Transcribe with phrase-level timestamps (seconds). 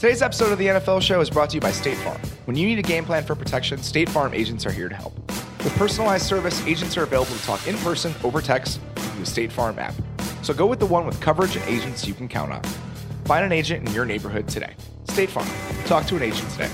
[0.00, 2.18] Today's episode of the NFL Show is brought to you by State Farm.
[2.46, 5.14] When you need a game plan for protection, State Farm agents are here to help.
[5.28, 9.52] With personalized service, agents are available to talk in person, over text, through the State
[9.52, 9.92] Farm app.
[10.40, 12.62] So go with the one with coverage and agents you can count on.
[13.26, 14.72] Find an agent in your neighborhood today.
[15.04, 15.46] State Farm.
[15.84, 16.70] Talk to an agent today.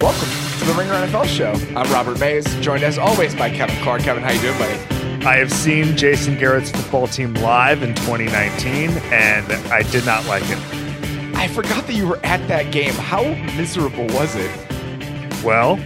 [0.00, 0.28] Welcome
[0.58, 1.52] to the Ringer NFL Show.
[1.76, 4.02] I'm Robert Mays, joined as always by Kevin Clark.
[4.02, 4.97] Kevin, how you doing, buddy?
[5.26, 10.44] I have seen Jason Garrett's football team live in 2019, and I did not like
[10.46, 10.58] it.
[11.36, 12.92] I forgot that you were at that game.
[12.94, 13.22] How
[13.56, 14.50] miserable was it?
[15.44, 15.76] Well,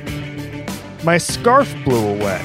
[1.02, 2.40] my scarf blew away.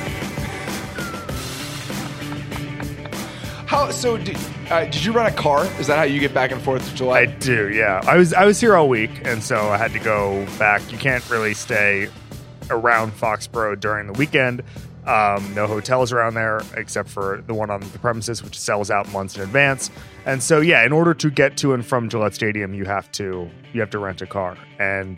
[3.67, 4.17] How so?
[4.17, 4.37] Did,
[4.69, 5.65] uh, did you run a car?
[5.79, 7.19] Is that how you get back and forth to July?
[7.19, 8.01] I do, yeah.
[8.07, 10.89] I was I was here all week, and so I had to go back.
[10.91, 12.09] You can't really stay
[12.69, 14.63] around Foxborough during the weekend.
[15.07, 19.09] Um, no hotels around there except for the one on the premises, which sells out
[19.13, 19.89] months in advance.
[20.25, 23.49] And so, yeah, in order to get to and from Gillette Stadium, you have to
[23.71, 24.57] you have to rent a car.
[24.79, 25.17] And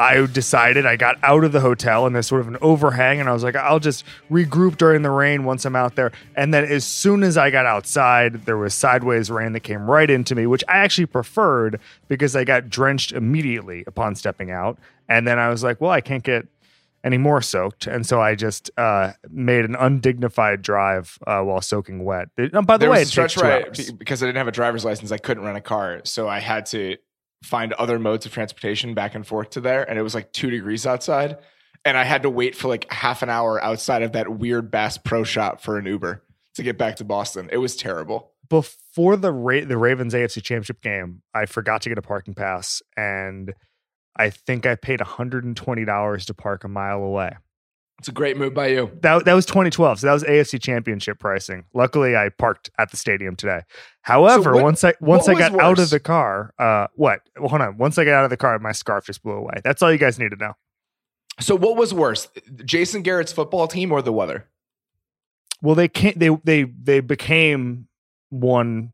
[0.00, 3.28] I decided I got out of the hotel and there's sort of an overhang, and
[3.28, 6.12] I was like, I'll just regroup during the rain once I'm out there.
[6.36, 10.08] And then as soon as I got outside, there was sideways rain that came right
[10.08, 14.78] into me, which I actually preferred because I got drenched immediately upon stepping out.
[15.08, 16.46] And then I was like, well, I can't get
[17.04, 22.04] any more soaked, and so I just uh, made an undignified drive uh, while soaking
[22.04, 22.28] wet.
[22.36, 23.90] It, by the there way, it stretch takes two where I- hours.
[23.90, 26.38] be- because I didn't have a driver's license, I couldn't rent a car, so I
[26.40, 26.96] had to
[27.44, 30.50] find other modes of transportation back and forth to there, and it was like two
[30.50, 31.38] degrees outside,
[31.84, 34.98] and I had to wait for like half an hour outside of that weird Bass
[34.98, 36.24] Pro Shop for an Uber
[36.56, 37.48] to get back to Boston.
[37.52, 38.32] It was terrible.
[38.48, 42.82] before the Ra- the Ravens AFC Championship game, I forgot to get a parking pass,
[42.96, 43.54] and
[44.18, 47.36] I think I paid one hundred and twenty dollars to park a mile away.
[48.00, 48.90] It's a great move by you.
[49.02, 51.64] That that was 2012, so that was AFC Championship pricing.
[51.74, 53.62] Luckily, I parked at the stadium today.
[54.02, 57.22] However, what- once I once I got out of the car, uh, what?
[57.36, 57.76] Well, hold on.
[57.76, 59.54] Once I got out of the car, my scarf just blew away.
[59.64, 60.52] That's all you guys need to know.
[61.40, 62.28] So, what was worse,
[62.64, 64.46] Jason Garrett's football team or the weather?
[65.60, 66.18] Well, they can't.
[66.18, 67.88] They they they became
[68.30, 68.92] one,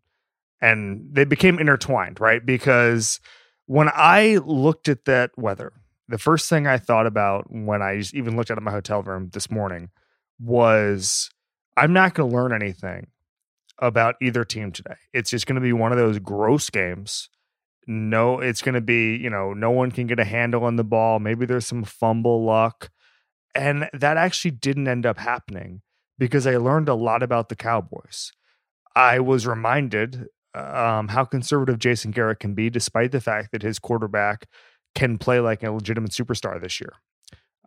[0.63, 2.45] and they became intertwined, right?
[2.45, 3.21] Because
[3.67, 5.73] when I looked at that weather,
[6.09, 9.03] the first thing I thought about when I just even looked out of my hotel
[9.03, 9.91] room this morning
[10.39, 11.31] was
[11.77, 13.09] I'm not going to learn anything
[13.79, 14.97] about either team today.
[15.13, 17.31] It's just going to be one of those gross games.
[17.87, 20.85] No, it's going to be, you know, no one can get a handle on the
[20.85, 21.19] ball.
[21.19, 22.91] Maybe there's some fumble luck.
[23.55, 25.83] And that actually didn't end up happening
[26.19, 28.33] because I learned a lot about the Cowboys.
[28.97, 33.79] I was reminded um, how conservative Jason Garrett can be, despite the fact that his
[33.79, 34.47] quarterback
[34.95, 36.93] can play like a legitimate superstar this year.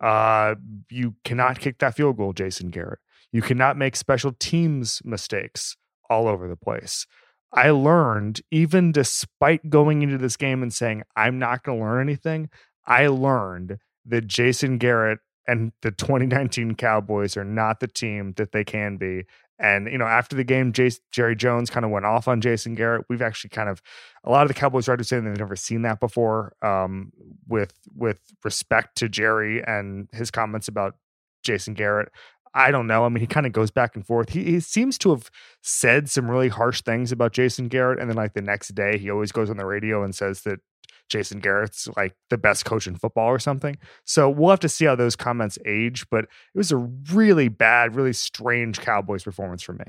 [0.00, 0.54] Uh,
[0.90, 3.00] you cannot kick that field goal, Jason Garrett.
[3.32, 5.76] You cannot make special teams mistakes
[6.08, 7.06] all over the place.
[7.52, 12.02] I learned, even despite going into this game and saying, I'm not going to learn
[12.02, 12.50] anything,
[12.86, 18.64] I learned that Jason Garrett and the 2019 Cowboys are not the team that they
[18.64, 19.24] can be.
[19.58, 22.74] And, you know, after the game, Jace, Jerry Jones kind of went off on Jason
[22.74, 23.06] Garrett.
[23.08, 23.82] We've actually kind of,
[24.22, 27.12] a lot of the Cowboys writers saying they've never seen that before um,
[27.48, 30.94] with, with respect to Jerry and his comments about
[31.42, 32.10] Jason Garrett.
[32.54, 33.04] I don't know.
[33.04, 34.30] I mean, he kind of goes back and forth.
[34.30, 35.30] He, he seems to have
[35.62, 38.00] said some really harsh things about Jason Garrett.
[38.00, 40.60] And then, like, the next day, he always goes on the radio and says that
[41.08, 43.76] Jason Garrett's like the best coach in football or something.
[44.04, 46.06] So we'll have to see how those comments age.
[46.10, 49.84] But it was a really bad, really strange Cowboys performance for me.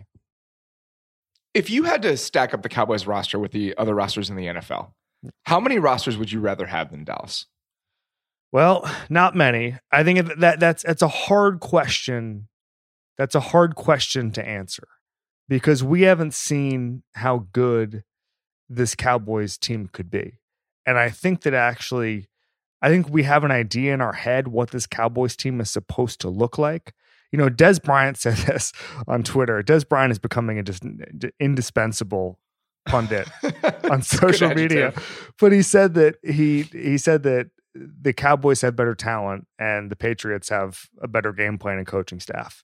[1.53, 4.46] If you had to stack up the Cowboys roster with the other rosters in the
[4.46, 4.91] NFL,
[5.44, 7.46] how many rosters would you rather have than Dallas?
[8.52, 9.78] Well, not many.
[9.91, 12.47] I think that that's that's a hard question.
[13.18, 14.88] That's a hard question to answer
[15.47, 18.03] because we haven't seen how good
[18.69, 20.39] this Cowboys team could be.
[20.90, 22.30] And I think that actually
[22.82, 26.20] I think we have an idea in our head what this Cowboys team is supposed
[26.22, 26.96] to look like.
[27.32, 28.74] You know, Dez Bryant said this
[29.08, 29.62] on Twitter.
[29.62, 30.80] Dez Bryant is becoming a dis-
[31.40, 32.40] indispensable
[32.88, 33.30] pundit
[33.91, 34.88] on social media.
[34.88, 35.34] adjective.
[35.40, 39.96] But he said that he he said that the Cowboys have better talent and the
[39.96, 42.64] Patriots have a better game plan and coaching staff.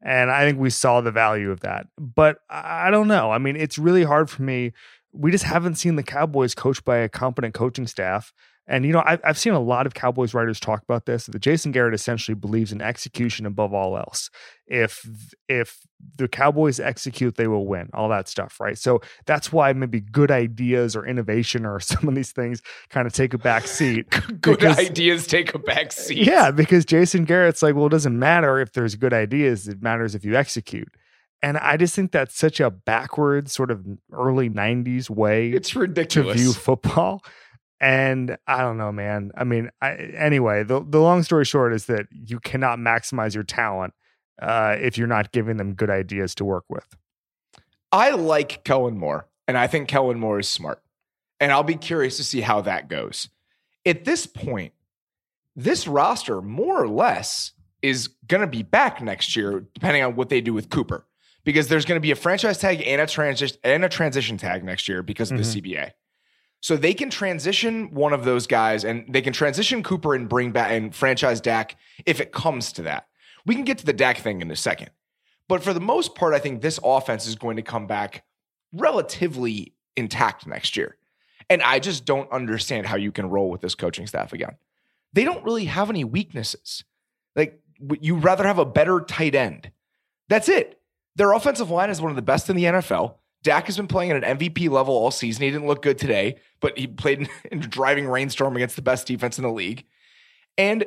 [0.00, 1.88] And I think we saw the value of that.
[1.98, 3.32] But I don't know.
[3.32, 4.72] I mean, it's really hard for me.
[5.12, 8.32] We just haven't seen the Cowboys coached by a competent coaching staff.
[8.68, 11.26] And you know, I've, I've seen a lot of Cowboys writers talk about this.
[11.26, 14.28] That Jason Garrett essentially believes in execution above all else.
[14.66, 15.08] If
[15.48, 15.78] if
[16.18, 17.90] the Cowboys execute, they will win.
[17.94, 18.76] All that stuff, right?
[18.76, 22.60] So that's why maybe good ideas or innovation or some of these things
[22.90, 24.10] kind of take a back seat.
[24.40, 26.18] Good Because- ideas take a back seat.
[26.26, 29.68] Yeah, because Jason Garrett's like, well, it doesn't matter if there's good ideas.
[29.68, 30.88] It matters if you execute.
[31.46, 36.36] And I just think that's such a backwards sort of early 90s way It's ridiculous.
[36.36, 37.22] to view football.
[37.80, 39.30] And I don't know, man.
[39.36, 43.44] I mean, I, anyway, the, the long story short is that you cannot maximize your
[43.44, 43.94] talent
[44.42, 46.96] uh, if you're not giving them good ideas to work with.
[47.92, 50.82] I like Kellen Moore, and I think Kellen Moore is smart.
[51.38, 53.28] And I'll be curious to see how that goes.
[53.84, 54.72] At this point,
[55.54, 57.52] this roster, more or less,
[57.82, 61.05] is going to be back next year, depending on what they do with Cooper,
[61.46, 64.62] because there's going to be a franchise tag and a transition and a transition tag
[64.64, 65.40] next year because of Mhm.
[65.40, 65.92] the CBA.
[66.60, 70.50] So they can transition one of those guys, and they can transition Cooper and bring
[70.50, 73.06] back and franchise Dak if it comes to that.
[73.46, 74.90] We can get to the Dak thing in a second.
[75.48, 78.24] But for the most part, I think this offense is going to come back
[78.72, 80.96] relatively intact next year.
[81.48, 84.56] And I just don't understand how you can roll with this coaching staff again.
[85.12, 86.82] They don't really have any weaknesses.
[87.36, 87.60] Like,
[88.00, 89.70] you'd rather have a better tight end.
[90.28, 90.75] That's it.
[91.16, 93.14] Their offensive line is one of the best in the NFL.
[93.42, 95.42] Dak has been playing at an MVP level all season.
[95.42, 98.82] He didn't look good today, but he played in, in a driving rainstorm against the
[98.82, 99.84] best defense in the league.
[100.58, 100.86] And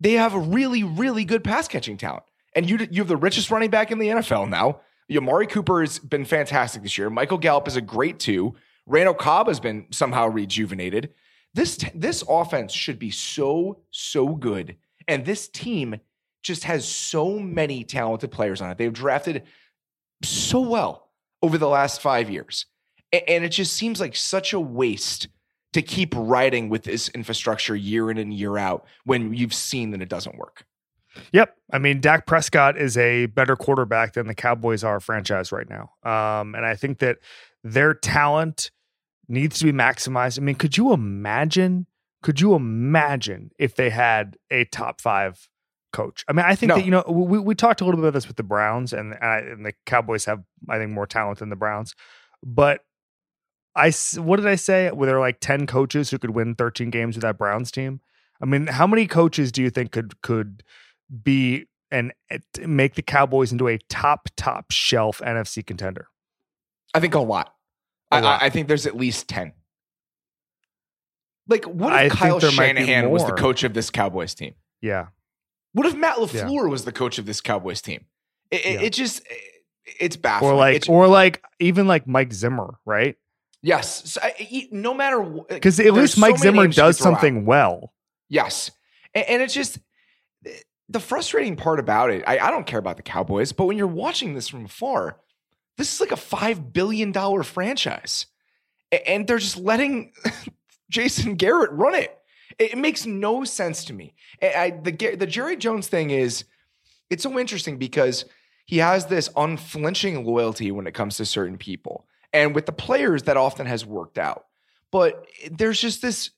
[0.00, 2.24] they have a really, really good pass catching talent.
[2.54, 4.80] And you, you have the richest running back in the NFL now.
[5.14, 7.08] Amari Cooper has been fantastic this year.
[7.08, 8.54] Michael Gallup is a great two.
[8.86, 11.14] Randall Cobb has been somehow rejuvenated.
[11.54, 14.76] This this offense should be so so good,
[15.06, 16.00] and this team
[16.42, 18.78] just has so many talented players on it.
[18.78, 19.44] They've drafted
[20.22, 21.10] so well
[21.42, 22.66] over the last five years,
[23.12, 25.28] and it just seems like such a waste
[25.72, 30.00] to keep riding with this infrastructure year in and year out when you've seen that
[30.00, 30.64] it doesn't work.
[31.32, 31.56] Yep.
[31.72, 35.90] I mean, Dak Prescott is a better quarterback than the Cowboys are franchise right now.
[36.04, 37.18] Um, and I think that
[37.64, 38.70] their talent
[39.28, 40.38] needs to be maximized.
[40.38, 41.86] I mean, could you imagine?
[42.22, 45.48] Could you imagine if they had a top five
[45.92, 46.24] coach?
[46.28, 46.76] I mean, I think No.
[46.76, 49.14] that, you know, we, we talked a little bit about this with the Browns, and,
[49.20, 51.94] and, the Cowboys have, I think, more talent than the Browns.
[52.42, 52.80] But
[53.74, 54.90] I, what did I say?
[54.90, 58.00] Were there like 10 coaches who could win 13 games with that Browns team?
[58.40, 60.62] I mean, how many coaches do you think could, could,
[61.22, 66.08] be and eh, make the Cowboys into a top top shelf NFC contender.
[66.94, 67.54] I think a lot.
[68.10, 68.42] A I lot.
[68.42, 69.52] I, I think there's at least 10.
[71.48, 74.34] Like, what if think Kyle there might be Shanahan was the coach of this Cowboys
[74.34, 74.54] team?
[74.80, 75.06] Yeah.
[75.78, 76.24] What if Matt Yeah.
[76.44, 78.04] LaFleur was the coach of this Cowboys team?
[78.50, 78.80] It, Yeah.
[78.82, 79.22] it just,
[80.00, 80.50] it's baffling.
[80.52, 83.16] Or like It's- or like even like Mike Zimmer, right?
[83.62, 84.10] yes.
[84.12, 85.48] So I- no matter what.
[85.48, 87.14] Because at least Mike many Zimmer does throw out.
[87.14, 87.92] something well.
[88.28, 88.70] Yes.
[89.14, 89.78] And, and it's just
[90.88, 92.24] the frustrating part about it.
[92.26, 95.18] I, I don't care about the Cowboys, but when you're watching this from afar,
[95.76, 97.12] this is like a $5 billion
[97.44, 98.26] franchise.
[99.06, 100.12] And they're just letting
[100.90, 102.16] Jason Garrett run it.
[102.58, 104.14] It it makes no sense to me.
[104.42, 106.44] I, the, the Jerry Jones thing is,
[107.10, 108.24] it's so interesting because
[108.66, 112.06] he has this unflinching loyalty when it comes to certain people.
[112.32, 114.46] And with the players, that often has worked out.
[114.90, 116.30] But there's just this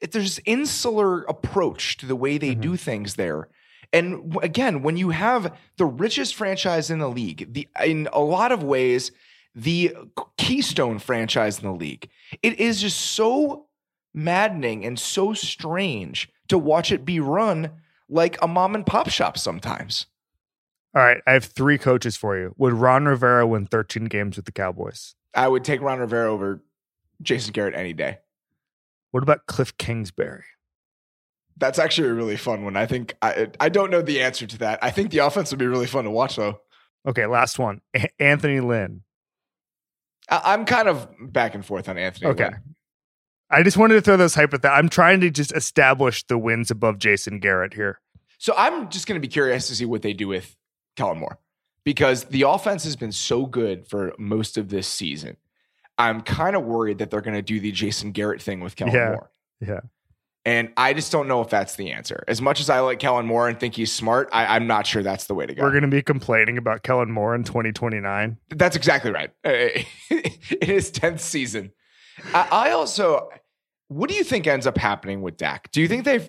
[0.00, 2.60] there's this insular approach to the way they Mhm.
[2.60, 3.48] do things there.
[3.92, 8.50] And again, when you have the richest franchise in the league, the in a lot
[8.50, 9.12] of ways,
[9.54, 9.94] the
[10.36, 12.08] keystone franchise in the league,
[12.42, 13.66] it is just so
[14.14, 17.70] maddening and so strange to watch it be run
[18.08, 20.06] like a mom and pop shop sometimes.
[20.94, 22.54] All right, I have three coaches for you.
[22.58, 25.14] Would Ron Rivera win 13 games with the Cowboys?
[25.34, 26.62] I would take Ron Rivera over
[27.22, 28.18] Jason Garrett any day.
[29.10, 30.44] What about Cliff Kingsbury?
[31.56, 32.76] That's actually a really fun one.
[32.76, 34.78] I think I I don't know the answer to that.
[34.82, 36.60] I think the offense would be really fun to watch though.
[37.06, 37.80] Okay, last one.
[37.94, 39.02] A- Anthony Lynn.
[40.28, 42.30] I, I'm kind of back and forth on Anthony.
[42.30, 42.44] Okay.
[42.44, 42.74] Lynn.
[43.52, 44.76] I just wanted to throw those hypothetical.
[44.76, 48.00] I'm trying to just establish the wins above Jason Garrett here.
[48.38, 50.56] So I'm just going to be curious to see what they do with
[50.96, 51.38] Kellen Moore
[51.84, 55.36] because the offense has been so good for most of this season.
[55.98, 58.94] I'm kind of worried that they're going to do the Jason Garrett thing with Kellen
[58.94, 59.08] Yeah.
[59.10, 59.30] Moore.
[59.60, 59.80] Yeah.
[60.44, 62.24] And I just don't know if that's the answer.
[62.26, 65.04] As much as I like Kellen Moore and think he's smart, I, I'm not sure
[65.04, 65.62] that's the way to go.
[65.62, 68.38] We're going to be complaining about Kellen Moore in 2029.
[68.48, 69.30] That's exactly right.
[69.44, 69.84] in
[70.60, 71.70] his 10th season.
[72.34, 73.28] I, I also,
[73.92, 75.70] what do you think ends up happening with Dak?
[75.72, 76.28] Do you think they've,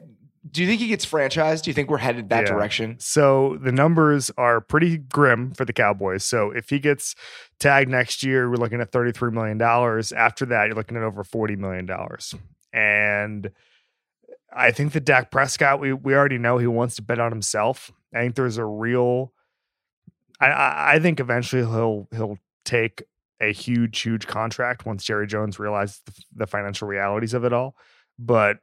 [0.52, 1.64] do you think he gets franchised?
[1.64, 2.54] Do you think we're headed that Yeah.
[2.54, 2.96] direction?
[3.00, 6.26] So the numbers are pretty grim for the Cowboys.
[6.26, 7.16] So if he gets
[7.60, 9.62] tagged next year, we're looking at $33 million.
[9.62, 11.90] After that, you're looking at over $40 million.
[12.74, 13.52] And
[14.54, 17.92] I think that Dak Prescott, we, we already know he wants to bet on himself.
[18.14, 19.32] I think there's a real,
[20.40, 23.04] I, I, I think eventually he'll, he'll take
[23.44, 27.76] a huge, huge contract once Jerry Jones realized the, the financial realities of it all.
[28.18, 28.58] But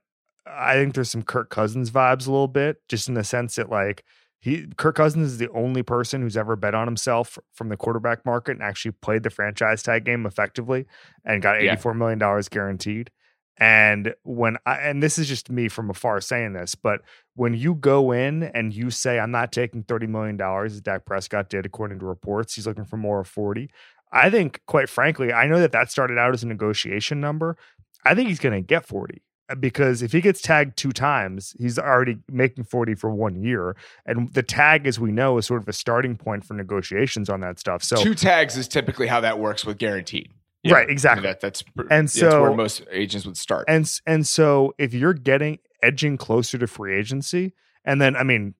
[0.46, 3.70] I think there's some Kirk Cousins vibes a little bit, just in the sense that
[3.70, 4.04] like
[4.40, 8.24] he Kirk Cousins is the only person who's ever bet on himself from the quarterback
[8.24, 10.86] market and actually played the franchise tag game effectively
[11.24, 11.72] and got Yeah.
[11.72, 13.10] eighty four million dollars guaranteed.
[13.58, 17.02] And when I and this is just me from afar saying this, but
[17.34, 21.04] when you go in and you say I'm not taking thirty million dollars as Dak
[21.04, 23.70] Prescott did according to reports, he's looking for more of forty.
[24.12, 27.56] I think, quite frankly, I know that that started out as a negotiation number.
[28.04, 31.54] I think he's going to get forty uh, because if he gets tagged two times,
[31.58, 33.76] he's already making 40 for one year.
[34.06, 37.40] And the tag, as we know, is sort of a starting point for negotiations on
[37.40, 37.82] that stuff.
[37.84, 40.30] So, Two tags is typically how that works with guaranteed.
[40.66, 41.22] right, I mean, exactly.
[41.22, 43.64] that, that's And that's so- where most agents would start.
[43.68, 47.52] and and so if you're getting edging closer to free agency,
[47.84, 48.54] and then I mean,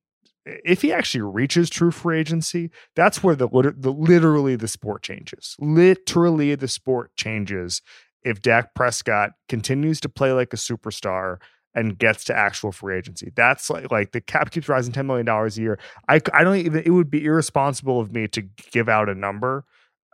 [0.64, 5.56] if he actually reaches true free agency, that's where the, the literally the sport changes.
[5.58, 7.82] Literally, the sport changes
[8.22, 11.38] if Dak Prescott continues to play like a superstar
[11.74, 13.30] and gets to actual free agency.
[13.34, 15.78] That's like like the cap keeps rising ten million dollars a year.
[16.08, 16.82] I I don't even.
[16.84, 18.42] It would be irresponsible of me to
[18.72, 19.64] give out a number.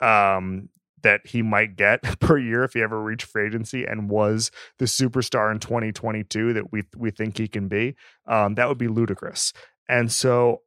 [0.01, 0.69] Um,
[1.03, 4.87] that he might get per year if he ever reached free agency and was the
[4.87, 7.95] superstar in 2022 that we we think he can be.
[8.27, 9.53] Um, that would be ludicrous.
[9.89, 10.63] And so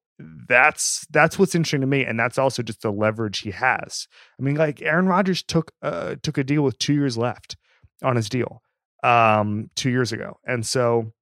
[0.47, 4.07] that's that's what's interesting to me, and that's also just the leverage he has.
[4.39, 7.55] I mean, like Aaron Rodgers took uh, took a deal with two years left
[8.03, 8.61] on his deal
[9.03, 11.13] um, two years ago, and so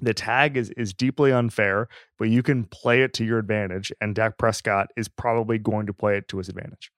[0.00, 1.88] the tag is is deeply unfair,
[2.18, 5.94] but you can play it to your advantage, and Dak Prescott is probably going to
[5.94, 6.90] play it to his advantage.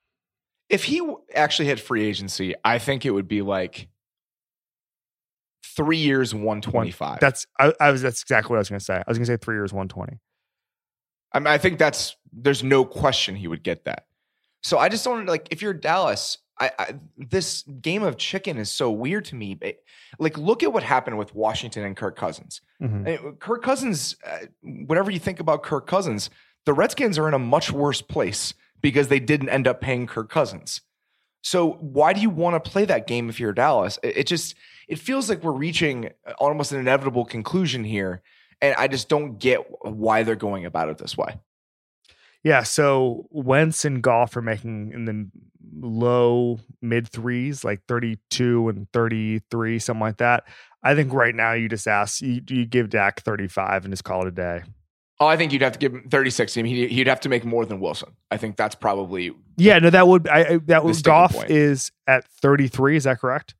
[0.68, 1.00] if he
[1.34, 3.88] actually had free agency, I think it would be like
[5.64, 7.20] three years, 125.
[7.20, 8.96] That's I, I was that's exactly what I was going to say.
[8.96, 10.18] I was going to say three years, one twenty.
[11.32, 14.06] I mean, I think that's there's no question he would get that.
[14.62, 16.38] So I just don't like if you're Dallas.
[16.60, 19.56] I, I this game of chicken is so weird to me.
[19.60, 19.84] It-
[20.18, 22.62] like, look at what happened with Washington and Kirk Cousins.
[22.82, 23.06] Mhm.
[23.06, 26.30] I mean, Kirk Cousins, uh, whatever you think about Kirk Cousins,
[26.64, 30.30] the Redskins are in a much worse place because they didn't end up paying Kirk
[30.30, 30.80] Cousins.
[31.42, 33.98] So why do you want to play that game if you're Dallas?
[34.02, 34.54] It, it just
[34.88, 38.22] it feels like we're reaching almost an inevitable conclusion here,
[38.60, 41.36] and I just don't get why they're going about it this way.
[42.44, 45.28] Yeah, so Wentz and Goff are making in the
[45.80, 50.44] low mid threes, like 32 and 33, something like that.
[50.82, 54.22] I think right now you just ask, you, you give Dak 35 and just call
[54.22, 54.62] it a day.
[55.20, 56.56] Oh, I think you'd have to give him 36.
[56.56, 58.10] I mean, he- he'd have to make more than Wilson.
[58.30, 61.50] I think that's probably Yeah, no, that would, I, that sticking Goff point.
[61.50, 62.96] is at 33.
[62.96, 63.56] Is that correct?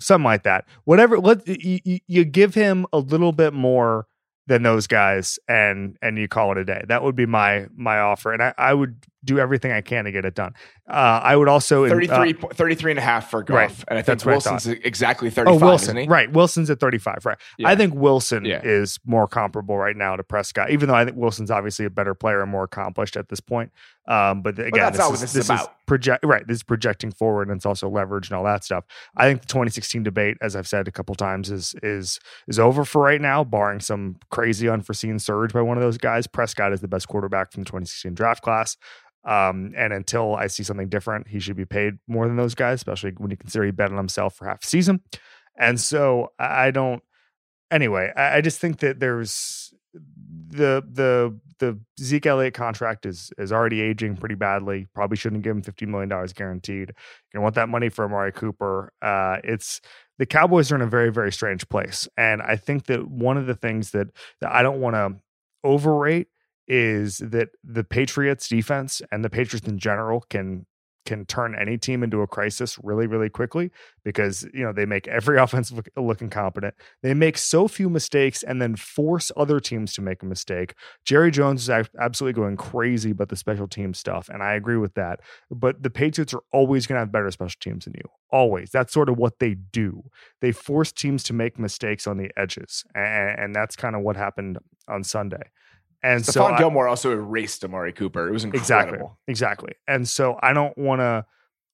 [0.00, 0.64] Something like that.
[0.84, 4.06] Whatever, let you- you give him a little bit more
[4.46, 6.82] than those guys and and you call it a day.
[6.88, 8.32] That would be my my offer.
[8.32, 10.52] And I, I would do everything I can to get it done.
[10.88, 13.56] Uh, I would also uh, 33, po- 33 and a half for Goff.
[13.56, 13.84] Right.
[13.88, 15.84] And I think That's what I Wilson's exactly Oh, 35, Wilson.
[15.96, 16.08] isn't he?
[16.08, 16.30] Right.
[16.30, 17.24] Wilson's at 35.
[17.24, 17.38] Right.
[17.58, 17.68] Yeah.
[17.68, 18.60] I think Wilson Yeah.
[18.62, 22.14] is more comparable right now to Prescott, even though I think Wilson's obviously a better
[22.14, 23.72] player and more accomplished at this point.
[24.06, 25.86] Um, but again, that's not what is, this is about.
[25.86, 26.46] project right.
[26.46, 28.84] This is projecting forward and it's also leverage and all that stuff.
[29.16, 32.84] I think the 2016 debate, as I've said a couple times, is is is over
[32.84, 36.26] for right now, barring some crazy unforeseen surge by one of those guys.
[36.26, 38.76] Prescott is the best quarterback from the 2016 draft class.
[39.24, 42.76] Um, and until I see something different, he should be paid more than those guys,
[42.76, 45.00] especially when you consider he bet on himself for half a season.
[45.58, 47.02] And so I don't.
[47.70, 53.52] Anyway, I, I just think that there's the the the Zeke Elliott contract is is
[53.52, 54.86] already aging pretty badly.
[54.94, 56.92] Probably shouldn't give him fifty million dollars guaranteed.
[57.32, 58.92] You want that money for Amari Cooper.
[59.00, 59.80] Uh, it's
[60.18, 63.46] the Cowboys are in a very very strange place, and I think that one of
[63.46, 64.08] the things that
[64.40, 65.16] that I don't want to
[65.62, 66.28] overrate
[66.66, 70.66] is that the Patriots defense and the Patriots in general can
[71.04, 73.70] can turn any team into a crisis really really quickly
[74.04, 76.74] because you know they make every offense look, incompetent.
[77.02, 80.74] They make so few mistakes and then force other teams to make a mistake.
[81.04, 84.94] Jerry jones is absolutely going crazy about the special team stuff and i agree with
[84.94, 88.70] that but the patriots are always going to have better special teams than you always.
[88.70, 90.02] That's sort of what they do.
[90.40, 94.58] They force teams to make mistakes on the edges and that's kind of what happened
[94.88, 95.50] on sunday
[96.04, 98.28] and so Stephon I- Gilmore also erased Amari Cooper.
[98.28, 99.18] It was incredible.
[99.26, 99.72] Exactly.
[99.72, 99.72] Exactly.
[99.88, 101.24] And so I don't want to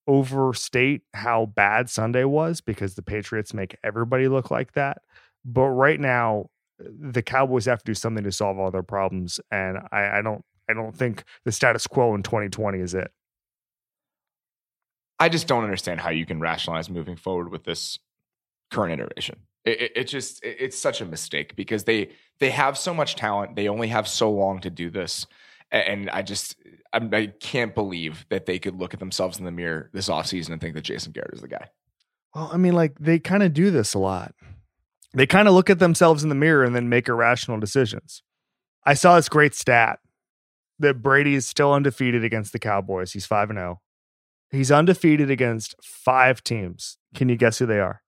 [0.06, 4.99] overstate how bad Sunday was because the Patriots make everybody look like that.
[5.44, 6.46] But right now,
[6.78, 9.40] the Cowboys have to do something to solve all their problems.
[9.50, 13.10] And I, I don't I don't think the status quo in 2020 is it.
[15.18, 17.99] I just don't understand how you can rationalize moving forward with this
[18.70, 19.40] current iteration.
[19.64, 23.57] It, it, just it- it's such a mistake because they they have so much talent.
[23.57, 25.26] They only have so long to do this,
[25.71, 26.57] and I just
[26.93, 30.50] I'm, I can't believe that they could look at themselves in the mirror this offseason
[30.50, 31.69] and think that Jason Garrett is the guy.
[32.35, 34.35] Well, I mean, like they kind of do this a lot.
[35.12, 38.23] They kind of look at themselves in the mirror and then make irrational decisions.
[38.87, 39.99] I saw this great stat
[40.79, 43.12] that Brady is still undefeated against the Cowboys.
[43.12, 43.81] He's 5 and 0.
[44.50, 46.97] He's undefeated against five teams.
[47.14, 48.02] Can you guess who they are?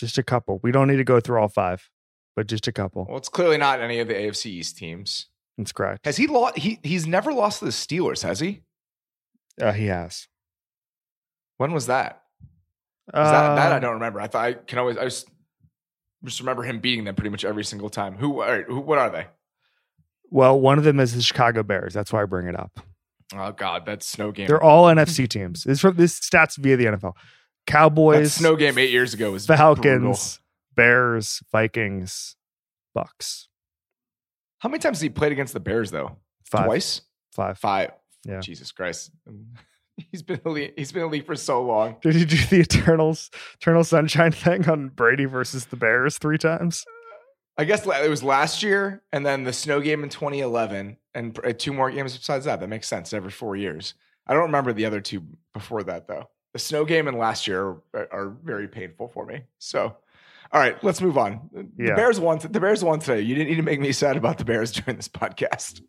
[0.00, 0.60] Just a couple.
[0.62, 1.90] We don't need to go through all five,
[2.34, 3.06] but just a couple.
[3.08, 5.26] Well, it's clearly not any of the AFC East teams.
[5.58, 6.06] That's correct.
[6.06, 6.56] Has he lost?
[6.58, 8.62] He he's never lost to the Steelers, has he?
[9.60, 10.26] Uh, he has.
[11.58, 12.22] When was that?
[13.12, 14.20] Uh, that, that I don't remember.
[14.20, 15.28] I thought I can always I just,
[16.24, 18.16] just remember him beating them pretty much every single time.
[18.16, 18.40] Who?
[18.40, 19.26] All right, who what are they?
[20.30, 21.92] Well, one of them is the Chicago Bears.
[21.92, 22.80] That's why I bring it up.
[23.34, 24.46] Oh God, that's snow game.
[24.46, 25.64] They're all NFC teams.
[25.64, 27.12] This from this stats via the NFL.
[27.66, 30.18] Cowboys, that snow game eight years ago was Falcons, brutal.
[30.74, 32.36] Bears, Vikings,
[32.94, 33.48] Bucks.
[34.58, 36.16] How many times has he played against the Bears though?
[36.44, 36.66] Five.
[36.66, 37.02] Twice.
[37.32, 37.58] Five.
[37.58, 37.92] Five.
[38.24, 38.40] Yeah.
[38.40, 39.10] Jesus Christ.
[40.10, 40.74] He's been elite.
[40.76, 41.96] He's been elite for so long.
[42.00, 46.84] Did he do the Eternals, Eternal Sunshine thing on Brady versus the Bears three times?
[47.58, 51.52] I guess it was last year, and then the snow game in 2011, and uh,
[51.56, 52.60] two more games besides that.
[52.60, 53.12] That makes sense.
[53.12, 53.94] Every four years.
[54.26, 56.30] I don't remember the other two before that though.
[56.52, 59.42] The snow game and last year are, are very painful for me.
[59.58, 59.96] So,
[60.52, 61.70] all right, let's move on.
[61.78, 61.90] Yeah.
[61.90, 62.38] The Bears won.
[62.38, 63.20] The Bears won today.
[63.20, 65.82] You didn't need to make me sad about the Bears during this podcast.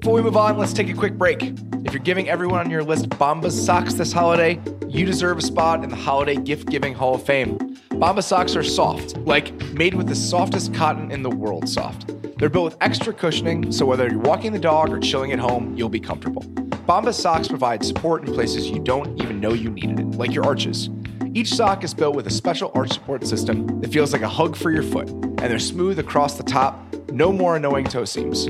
[0.00, 1.42] Before we move on, let's take a quick break.
[1.84, 5.84] If you're giving everyone on your list Bombas socks this holiday, you deserve a spot
[5.84, 7.58] in the Holiday Gift Giving Hall of Fame.
[7.90, 12.10] Bombas socks are soft, like made with the softest cotton in the world soft.
[12.38, 15.76] They're built with extra cushioning, so whether you're walking the dog or chilling at home,
[15.76, 16.44] you'll be comfortable.
[16.86, 20.44] Bombas socks provide support in places you don't even know you needed it, like your
[20.44, 20.88] arches.
[21.34, 24.56] Each sock is built with a special arch support system that feels like a hug
[24.56, 28.48] for your foot, and they're smooth across the top, no more annoying toe seams.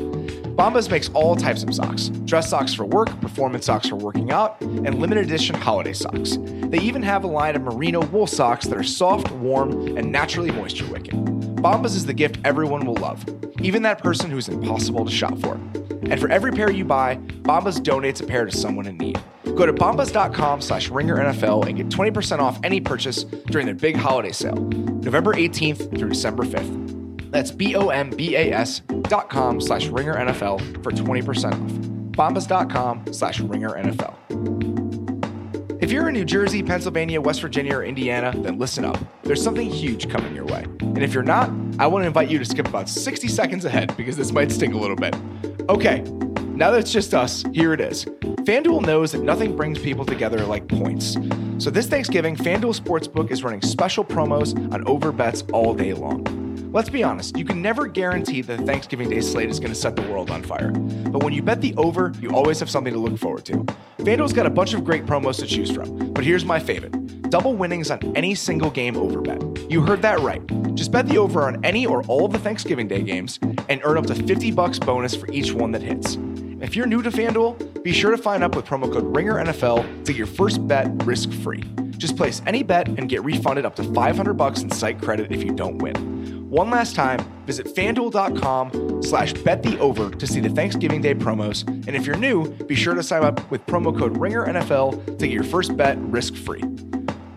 [0.56, 4.60] Bombas makes all types of socks dress socks for work, performance socks for working out,
[4.60, 6.38] and limited edition holiday socks.
[6.40, 10.50] They even have a line of merino wool socks that are soft, warm, and naturally
[10.50, 11.26] moisture wicking.
[11.56, 13.24] Bombas is the gift everyone will love,
[13.60, 15.58] even that person who's impossible to shop for.
[16.02, 19.18] And for every pair you buy, Bombas donates a pair to someone in need.
[19.44, 23.96] Go to bombas.com slash ringer NFL and get 20% off any purchase during their big
[23.96, 27.30] holiday sale, November 18th through December 5th.
[27.30, 31.70] That's B-O-M-B-A-S dot com slash ringer NFL for 20% off.
[32.12, 34.79] Bombas.com slash ringer NFL.
[35.90, 38.96] If you're in New Jersey, Pennsylvania, West Virginia, or Indiana, then listen up.
[39.24, 40.62] There's something huge coming your way.
[40.82, 41.50] And if you're not,
[41.80, 44.72] I want to invite you to skip about 60 seconds ahead because this might sting
[44.72, 45.16] a little bit.
[45.68, 46.02] Okay,
[46.54, 48.04] now that it's just us, here it is.
[48.04, 51.16] FanDuel knows that nothing brings people together like points.
[51.58, 56.49] So this Thanksgiving, FanDuel Sportsbook is running special promos on over bets all day long.
[56.72, 59.96] Let's be honest, you can never guarantee that Thanksgiving Day slate is going to set
[59.96, 60.70] the world on fire.
[60.70, 63.54] But when you bet the over, you always have something to look forward to.
[63.98, 66.94] FanDuel's got a bunch of great promos to choose from, but here's my favorite
[67.28, 69.42] double winnings on any single game over bet.
[69.70, 70.42] You heard that right.
[70.76, 73.98] Just bet the over on any or all of the Thanksgiving Day games and earn
[73.98, 76.18] up to 50 bucks bonus for each one that hits.
[76.60, 80.12] If you're new to FanDuel, be sure to sign up with promo code RINGERNFL to
[80.12, 81.62] get your first bet risk free.
[81.98, 85.42] Just place any bet and get refunded up to 500 bucks in site credit if
[85.42, 86.39] you don't win.
[86.50, 91.64] One last time, visit fanduel.com slash bet the over to see the Thanksgiving Day promos.
[91.68, 95.30] And if you're new, be sure to sign up with promo code RINGERNFL to get
[95.30, 96.64] your first bet risk free.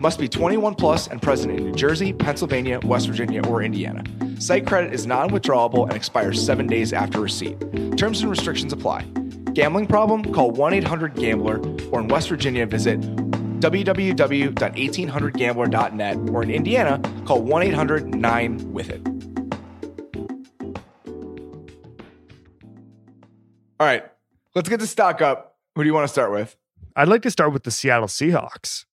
[0.00, 4.02] Must be 21 plus and present in New Jersey, Pennsylvania, West Virginia, or Indiana.
[4.40, 7.60] Site credit is non withdrawable and expires seven days after receipt.
[7.96, 9.02] Terms and restrictions apply.
[9.52, 10.24] Gambling problem?
[10.34, 11.60] Call 1 800 Gambler,
[11.92, 12.98] or in West Virginia, visit
[13.64, 19.00] www.1800gambler.net, or in Indiana, call 1 800 9 with it.
[23.80, 24.04] All right,
[24.54, 25.56] let's get the stock up.
[25.74, 26.56] Who do you want to start with?
[26.94, 28.84] I'd like to start with the Seattle Seahawks.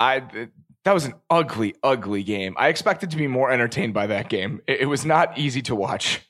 [0.00, 0.48] I
[0.84, 2.54] that was an ugly, ugly game.
[2.58, 4.60] I expected to be more entertained by that game.
[4.66, 6.20] It, it was not easy to watch.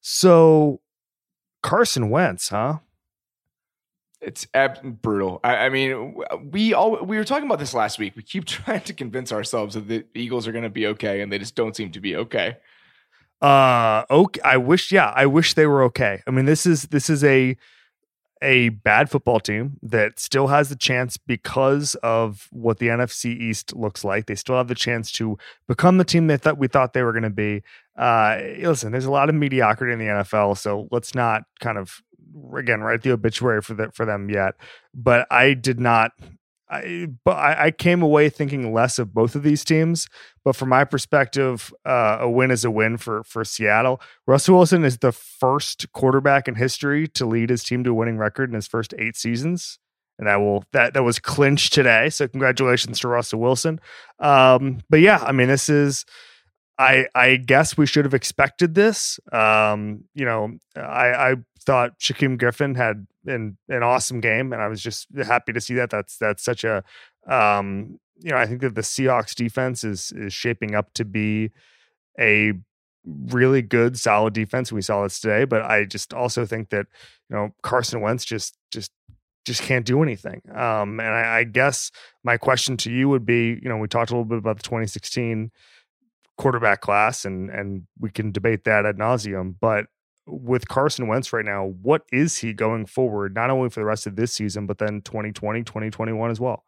[0.00, 0.80] So
[1.62, 2.78] Carson Wentz, huh?
[4.26, 5.38] It's ab- brutal.
[5.44, 6.16] I, I mean,
[6.50, 8.16] we all we were talking about this last week.
[8.16, 11.32] We keep trying to convince ourselves that the Eagles are going to be okay, and
[11.32, 12.56] they just don't seem to be okay.
[13.40, 14.40] Uh, okay.
[14.42, 16.22] I wish, yeah, I wish they were okay.
[16.26, 17.56] I mean, this is this is a
[18.42, 23.74] a bad football team that still has the chance because of what the NFC East
[23.74, 24.26] looks like.
[24.26, 27.12] They still have the chance to become the team they thought we thought they were
[27.12, 27.62] going to be.
[27.96, 32.02] Uh, listen, there's a lot of mediocrity in the NFL, so let's not kind of
[32.56, 34.54] again write the obituary for that for them yet.
[34.94, 36.12] But I did not.
[36.68, 40.08] I but I, I came away thinking less of both of these teams.
[40.44, 44.00] But from my perspective, uh, a win is a win for for Seattle.
[44.26, 48.18] Russell Wilson is the first quarterback in history to lead his team to a winning
[48.18, 49.78] record in his first eight seasons,
[50.18, 52.10] and that will that that was clinched today.
[52.10, 53.80] So congratulations to Russell Wilson.
[54.18, 56.04] Um, but yeah, I mean this is
[56.78, 59.18] I I guess we should have expected this.
[59.32, 61.34] Um, you know, I I
[61.64, 65.74] thought Shaquem Griffin had an an awesome game, and I was just happy to see
[65.74, 65.90] that.
[65.90, 66.84] That's that's such a
[67.26, 71.50] um, you know, I think that the Seahawks defense is is shaping up to be
[72.18, 72.52] a
[73.04, 74.72] really good, solid defense.
[74.72, 76.86] We saw this today, but I just also think that
[77.28, 78.92] you know Carson Wentz just just
[79.44, 80.42] just can't do anything.
[80.50, 81.90] Um, and I, I guess
[82.24, 84.64] my question to you would be, you know, we talked a little bit about the
[84.64, 85.52] 2016
[86.36, 89.54] quarterback class, and and we can debate that ad nauseum.
[89.60, 89.86] But
[90.26, 94.06] with Carson Wentz right now, what is he going forward, not only for the rest
[94.06, 96.64] of this season, but then 2020, 2021 as well?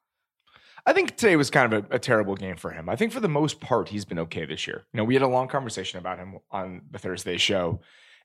[0.86, 2.88] I think today was kind of a, a, terrible game for him.
[2.88, 4.86] I think for the most part, he's been okay this year.
[4.92, 7.80] You know, we had a long conversation about him on the Thursday show,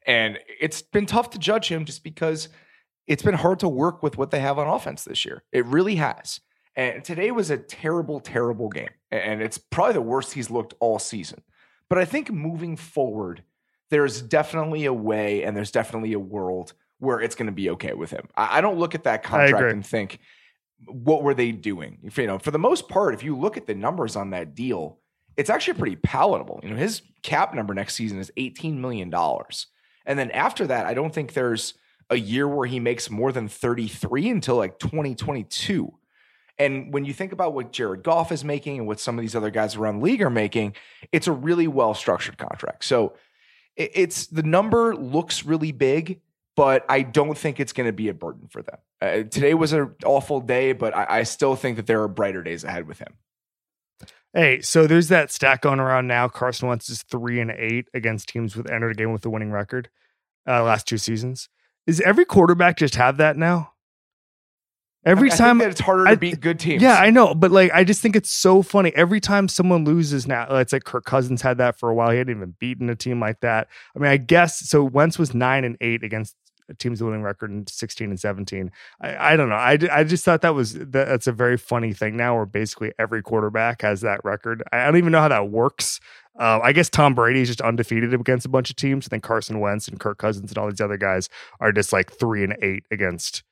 [0.06, 2.50] and it's been tough to judge him just because
[3.08, 5.44] it's been hard to work with what they have on offense this year.
[5.52, 6.40] It really has.
[6.76, 8.90] And today was a terrible, terrible game.
[9.12, 11.42] And it's probably the worst he's looked all season.
[11.90, 13.44] But I think moving forward,
[13.90, 17.94] there's definitely a way and there's definitely a world where it's going to be okay
[17.94, 18.28] with him.
[18.36, 20.20] I, don't look at that contract and think,
[20.88, 22.00] what were they doing?
[22.04, 24.56] If, you know, for the most part, if you look at the numbers on that
[24.56, 25.00] deal,
[25.38, 26.60] it's actually pretty palatable.
[26.64, 29.14] You know, his cap number next season is $18 million.
[30.06, 31.74] And then after that, I don't think there's
[32.10, 35.94] a year where he makes more than 33 until like 2022.
[36.58, 39.36] And when you think about what Jared Goff is making and what some of these
[39.36, 40.76] other guys around the league are making,
[41.12, 42.86] it's a really well structured contract.
[42.86, 43.14] So
[43.76, 46.22] it's the number looks really big,
[46.56, 48.78] but I don't think it's going to be a burden for them.
[49.02, 52.44] Uh, today was an awful day, but I, I still think that there are brighter
[52.44, 53.16] days ahead with him.
[54.34, 56.28] Hey, so there's that stat going around now.
[56.28, 59.52] Carson Wentz is three and eight against teams with entered a game with a winning
[59.52, 59.90] record
[60.48, 61.50] uh, last two seasons.
[61.86, 63.73] Is every quarterback just have that now?
[65.06, 66.82] Every I time it's harder to beat good teams.
[66.82, 68.92] Yeah, I know, but like I just think it's so funny.
[68.96, 72.12] Every time someone loses now, it's like Kirk Cousins had that for a while.
[72.12, 73.68] He hadn't even beaten a team like that.
[73.96, 74.84] I mean, I guess so.
[74.84, 76.36] Wentz was nine and eight against
[76.80, 78.72] teams with winning record in 16 and 17.
[79.02, 79.56] I, I don't know.
[79.56, 82.94] I, I just thought that was that, that's a very funny thing now where basically
[82.98, 84.64] every quarterback has that record.
[84.72, 86.00] I, I don't even know how that works.
[86.40, 89.06] Uh, I guess Tom Brady is just undefeated against a bunch of teams.
[89.06, 92.12] And then Carson Wentz and Kirk Cousins and all these other guys are just like
[92.12, 93.44] three and eight against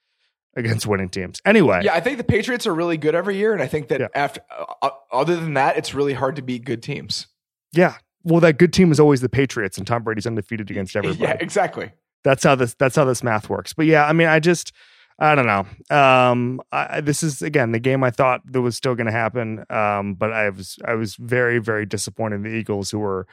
[0.56, 1.42] against winning teams.
[1.46, 4.02] Anyway, yeah, I think the Patriots are really good every year, and I think that
[4.02, 4.08] yeah.
[4.14, 7.28] after uh, uh, other than that, it's really hard to beat good teams.
[7.74, 11.22] Yeah, well, that good team is always the Patriots, and Tom Brady's undefeated against everybody.
[11.22, 11.92] Yeah, exactly.
[12.24, 13.74] That's how this that's how this math works.
[13.74, 14.74] But yeah, I mean, I just
[15.18, 15.96] I don't know.
[15.96, 19.66] Um, I, this is again the game I thought that was still going to happen.
[19.70, 23.28] Um, but I was I was very very disappointed in the Eagles, who were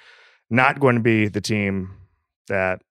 [0.50, 1.90] not going to be the team
[2.48, 2.82] that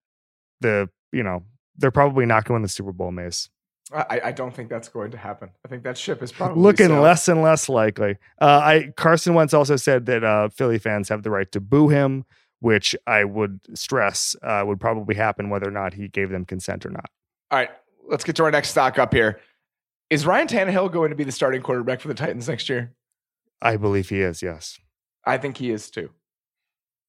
[0.62, 1.44] the you know
[1.78, 3.50] they're probably not going to win the Super Bowl, Mays.
[3.94, 5.50] I, I, don't think that's going to happen.
[5.64, 8.18] I think that ship is probably looking less and less likely.
[8.42, 11.88] Uh, I Carson Wentz also said that uh, Philly fans have the right to boo
[11.88, 12.26] him,
[12.60, 16.86] which I would stress uh, would probably happen whether or not he gave them consent
[16.86, 17.10] or not.
[17.50, 17.70] All right,
[18.10, 19.40] let's get to our next stock up here.
[20.10, 22.94] Is Ryan Tannehill going to be the starting quarterback for the Titans next year?
[23.62, 24.42] I believe he is.
[24.42, 24.80] Yes,
[25.26, 26.10] I think he is too.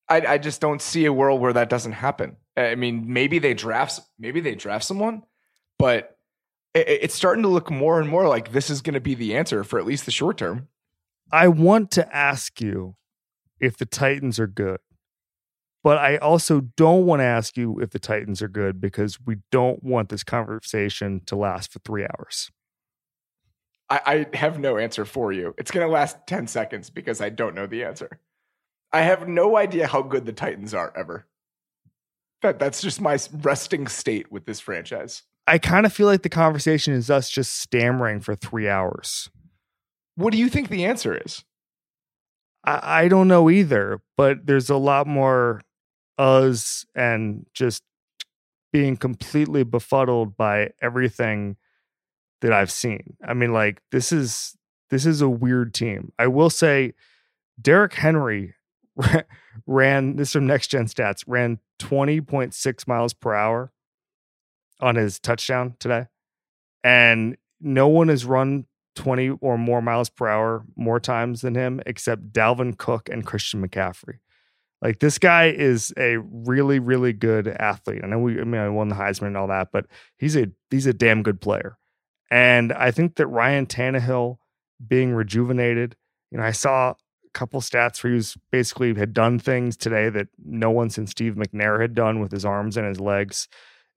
[0.08, 2.36] I, I just don't see a world where that doesn't happen.
[2.56, 5.22] I mean, maybe they draft, maybe they draft someone,
[5.78, 6.17] but
[6.86, 9.64] it's starting to look more and more like this is going to be the answer
[9.64, 10.68] for at least the short term.
[11.32, 12.96] I want to ask you
[13.60, 14.78] if the Titans are good.
[15.84, 19.36] But I also don't want to ask you if the Titans are good because we
[19.52, 22.50] don't want this conversation to last for three hours.
[23.88, 25.54] I, I have no answer for you.
[25.56, 28.18] It's going to last 10 seconds because I don't know the answer.
[28.92, 31.26] I have no idea how good the Titans are ever.
[32.42, 35.22] That, that's just my resting state with this franchise.
[35.48, 39.30] I kind of feel like the conversation is us just stammering for three hours.
[40.14, 41.42] What do you think the answer is?
[42.64, 45.62] I, I don't know either, but there's a lot more
[46.18, 47.82] us and just
[48.74, 51.56] being completely befuddled by everything
[52.42, 53.16] that I've seen.
[53.26, 54.54] I mean, like this is
[54.90, 56.12] this is a weird team.
[56.18, 56.92] I will say,
[57.60, 58.54] Derrick Henry
[59.66, 63.72] ran this from Next Gen Stats ran twenty point six miles per hour
[64.80, 66.06] on his touchdown today,
[66.84, 71.80] and no one has run 20 or more miles per hour more times than him
[71.86, 74.18] except Dalvin Cook and Christian McCaffrey.
[74.82, 78.00] Like this guy is a really, really good athlete.
[78.02, 79.86] I know we, I mean, I won the Heisman and all that, but
[80.16, 81.78] he's a he's a damn good player.
[82.30, 84.38] And I think that Ryan Tannehill
[84.86, 85.96] being rejuvenated,
[86.30, 90.10] you know, I saw a couple stats where he was basically had done things today
[90.10, 93.48] that no one since Steve McNair had done with his arms and his legs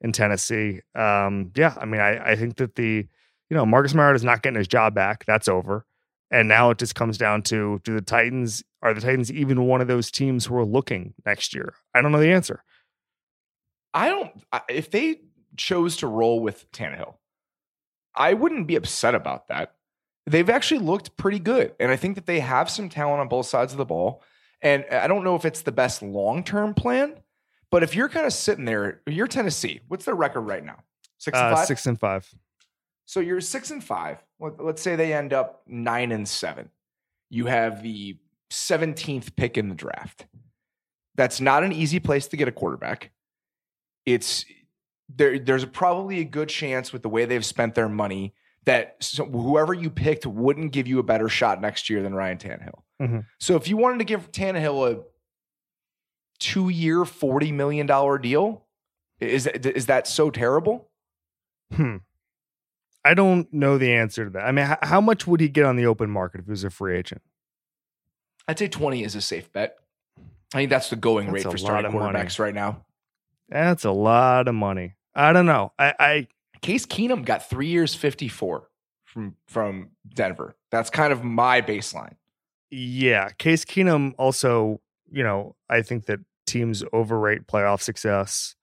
[0.01, 0.81] in Tennessee.
[0.95, 3.07] Um, yeah, I mean, I, I think that the,
[3.49, 5.25] you know, Marcus Mariota is not getting his job back.
[5.25, 5.85] That's over.
[6.31, 9.81] And now it just comes down to do the Titans are the Titans even one
[9.81, 11.73] of those teams who are looking next year?
[11.93, 12.63] I don't know the answer.
[13.93, 14.31] I don't.
[14.69, 15.21] If they
[15.57, 17.15] chose to roll with Tannehill,
[18.15, 19.75] I wouldn't be upset about that.
[20.25, 23.47] They've actually looked pretty good, and I think that they have some talent on both
[23.47, 24.23] sides of the ball.
[24.61, 27.15] And I don't know if it's the best long term plan,
[27.71, 29.79] but if you're kind of sitting there, you're Tennessee.
[29.87, 30.83] What's their record right now?
[31.17, 31.67] Six and uh, five.
[31.67, 32.29] Six and five.
[33.05, 34.23] So you're six and five.
[34.39, 36.69] Let's say they end up nine and seven.
[37.29, 38.17] You have the
[38.51, 40.25] 17th pick in the draft.
[41.15, 43.11] That's not an easy place to get a quarterback.
[44.05, 44.45] It's
[45.09, 45.39] there.
[45.39, 48.33] There's probably a good chance with the way they've spent their money
[48.65, 52.37] that so whoever you picked wouldn't give you a better shot next year than Ryan
[52.37, 52.81] Tannehill.
[53.01, 53.19] Mm-hmm.
[53.39, 55.03] So if you wanted to give Tannehill a
[56.41, 58.65] two-year, forty million dollar deal,
[59.21, 60.89] is is that so terrible?
[61.73, 61.97] Hmm.
[63.05, 64.43] I don't know the answer to that.
[64.43, 66.69] I mean, how much would he get on the open market if he was a
[66.69, 67.21] free agent?
[68.47, 69.77] I'd say 20 is a safe bet.
[70.53, 72.47] I think that's the going that's rate for starting quarterbacks money.
[72.47, 72.83] right now.
[73.49, 74.95] That's a lot of money.
[75.15, 75.71] I don't know.
[75.79, 76.27] I, I
[76.61, 78.67] Case Keenum got three years 54
[79.05, 80.55] from from Denver.
[80.69, 82.15] That's kind of my baseline.
[82.69, 83.29] Yeah.
[83.37, 84.79] Case Keenum also,
[85.11, 86.19] you know, I think that
[86.51, 88.55] teams overrate playoff success.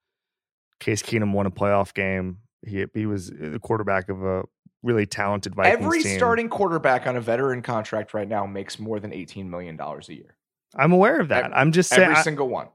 [0.81, 2.38] Case Keenum won a playoff game.
[2.66, 4.44] He he was the quarterback of a
[4.83, 6.16] really talented Vikings Every team.
[6.16, 10.14] starting quarterback on a veteran contract right now makes more than eighteen million dollars a
[10.14, 10.37] year.
[10.77, 11.44] I'm aware of that.
[11.44, 12.68] Every, I'm just saying every single one.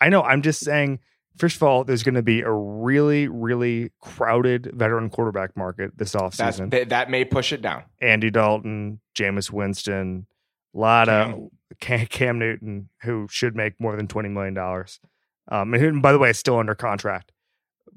[0.00, 0.22] I know.
[0.22, 0.98] I'm just saying.
[1.38, 6.14] First of all, there's going to be a really, really crowded veteran quarterback market this
[6.14, 6.70] offseason.
[6.70, 7.84] That, that may push it down.
[8.00, 10.26] Andy Dalton, Jameis Winston,
[10.78, 11.50] lot Cam.
[12.02, 14.56] of Cam, Newton, who should make more than $20 million.
[15.48, 17.32] Um, and, who, by the way, is still under contract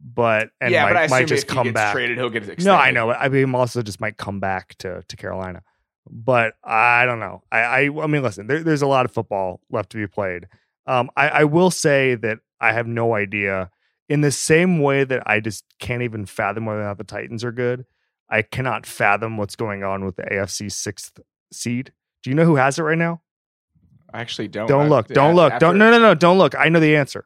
[0.01, 1.93] but and yeah, might, but I might just come back.
[1.93, 2.65] Traded, he'll get extended.
[2.65, 3.11] No, I know.
[3.11, 5.63] I mean, also just might come back to to Carolina,
[6.09, 7.43] but I don't know.
[7.51, 10.47] I I, I mean, listen, there, there's a lot of football left to be played.
[10.87, 13.69] Um, I, I will say that I have no idea.
[14.07, 17.43] In the same way that I just can't even fathom whether or not the Titans
[17.43, 17.85] are good,
[18.27, 21.19] I cannot fathom what's going on with the AFC sixth
[21.53, 21.93] seed.
[22.23, 23.21] Do you know who has it right now?
[24.13, 24.67] I actually don't.
[24.67, 25.07] Don't look.
[25.07, 25.53] Don't look.
[25.53, 25.77] After, don't.
[25.77, 26.15] No, no, no.
[26.15, 26.55] Don't look.
[26.55, 27.25] I know the answer.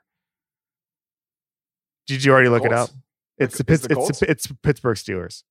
[2.08, 2.74] Did you already look Colts?
[2.74, 2.90] it up?
[3.38, 5.44] It's the, Pitts, the it's it's Pittsburgh Steelers.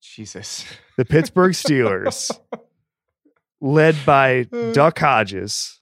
[0.00, 0.64] Jesus.
[0.96, 2.30] The Pittsburgh Steelers,
[3.60, 5.80] led by Duck Hodges,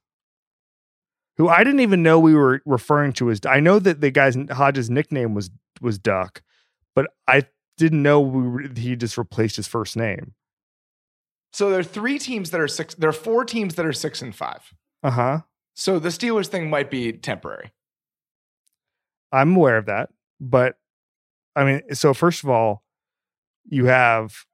[1.37, 3.41] who I didn't even know we were referring to as.
[3.47, 6.43] I know that the guy's Hodges' nickname was was Duck,
[6.95, 7.45] but I
[7.77, 10.35] didn't know we he just replaced his first name.
[11.55, 12.97] So there are three teams that are six.
[12.97, 14.75] There are four teams that are six and five.
[15.05, 15.41] Uh huh.
[15.75, 17.71] So the Steelers thing might be temporary.
[19.31, 20.09] I'm aware of that,
[20.41, 20.79] but
[21.55, 22.83] I mean, so first of all,
[23.65, 24.47] you have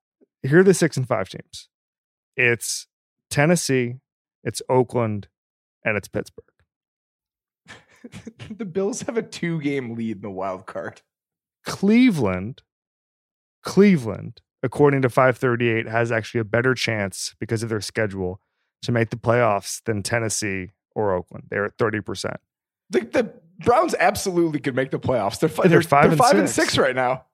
[0.43, 1.71] here are the six and five teams.
[2.37, 2.87] It's
[3.31, 3.95] Tennessee,
[4.45, 5.29] it's Oakland,
[5.83, 6.45] and it's Pittsburgh.
[8.51, 11.01] the Bills have a two game lead in the wild card.
[11.65, 12.61] Cleveland,
[13.63, 18.41] Cleveland, according to 538, has actually a better chance because of their schedule
[18.83, 21.45] to make the playoffs than Tennessee or Oakland.
[21.51, 22.37] They're at 30%.
[22.91, 25.39] The, the Browns absolutely could make the playoffs.
[25.39, 26.39] They're, they're, they're five, they're and, five six.
[26.39, 27.25] and six right now.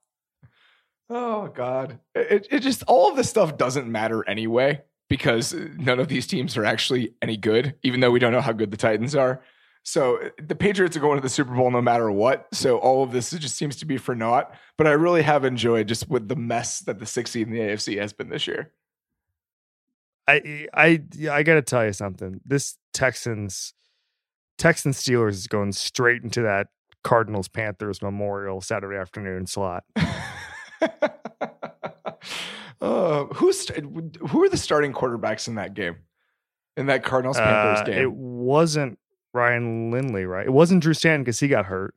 [1.09, 1.99] Oh God!
[2.15, 6.57] It, it just all of this stuff doesn't matter anyway because none of these teams
[6.57, 9.41] are actually any good, even though we don't know how good the Titans are.
[9.87, 12.47] So the Patriots are going to the Super Bowl no matter what.
[12.51, 14.53] So all of this just seems to be for naught.
[14.77, 17.61] But I really have enjoyed just with the mess that the six seed in the
[17.61, 18.73] AFC has been this year.
[20.27, 22.41] I I I got to tell you something.
[22.45, 23.73] This Texans
[24.57, 26.67] Texans Steelers is going straight into that
[27.05, 29.85] Cardinals Panthers Memorial Saturday afternoon slot.
[32.81, 35.95] uh, who's who are the starting quarterbacks in that game?
[36.75, 38.99] In that Cardinals Panthers uh, game, it wasn't
[39.37, 40.45] Ryan Lindley, right?
[40.45, 41.93] It wasn't Drew Stanton because he got hurt.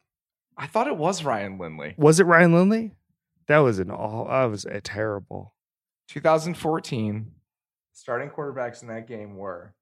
[0.56, 1.94] I thought it was Ryan Lindley.
[1.96, 2.92] Was it Ryan Lindley?
[3.48, 4.26] That was an all.
[4.26, 5.54] That was a terrible.
[6.08, 7.32] 2014
[7.92, 9.74] starting quarterbacks in that game were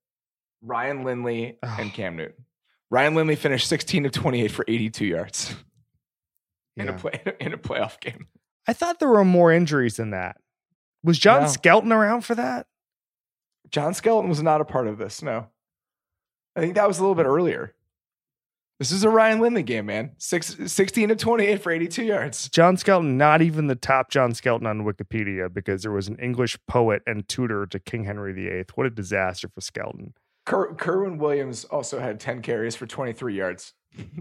[0.62, 2.44] Ryan Lindley and Cam Newton.
[2.90, 5.55] Ryan Lindley finished 16 of 28 for 82 yards
[6.77, 6.83] yeah.
[6.85, 8.29] in a play in a playoff game.
[8.66, 10.37] I thought there were more injuries than that.
[11.03, 11.49] Was John no.
[11.49, 12.66] Skelton around for that?
[13.71, 15.23] John Skelton was not a part of this.
[15.23, 15.49] No,
[16.59, 17.73] I think that was a little bit earlier.
[18.81, 20.12] This is a Ryan Lindley game, man.
[20.18, 22.49] Six, 16 of 28 for 82 yards.
[22.49, 26.57] John Skelton, not even the top John Skelton on Wikipedia because there was an English
[26.68, 28.64] poet and tutor to King Henry VIII.
[28.75, 30.14] What a disaster for Skelton.
[30.47, 33.75] Ker- Kerwynn Williams also had 10 carries for 23 yards.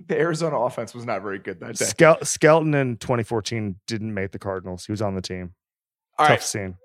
[0.08, 1.86] The Arizona offense was not very good that day.
[1.86, 4.86] Skel- Skelton in 2014 didn't make the Cardinals.
[4.86, 5.54] He was on the team.
[6.18, 6.42] All Tough right.
[6.42, 6.78] scene.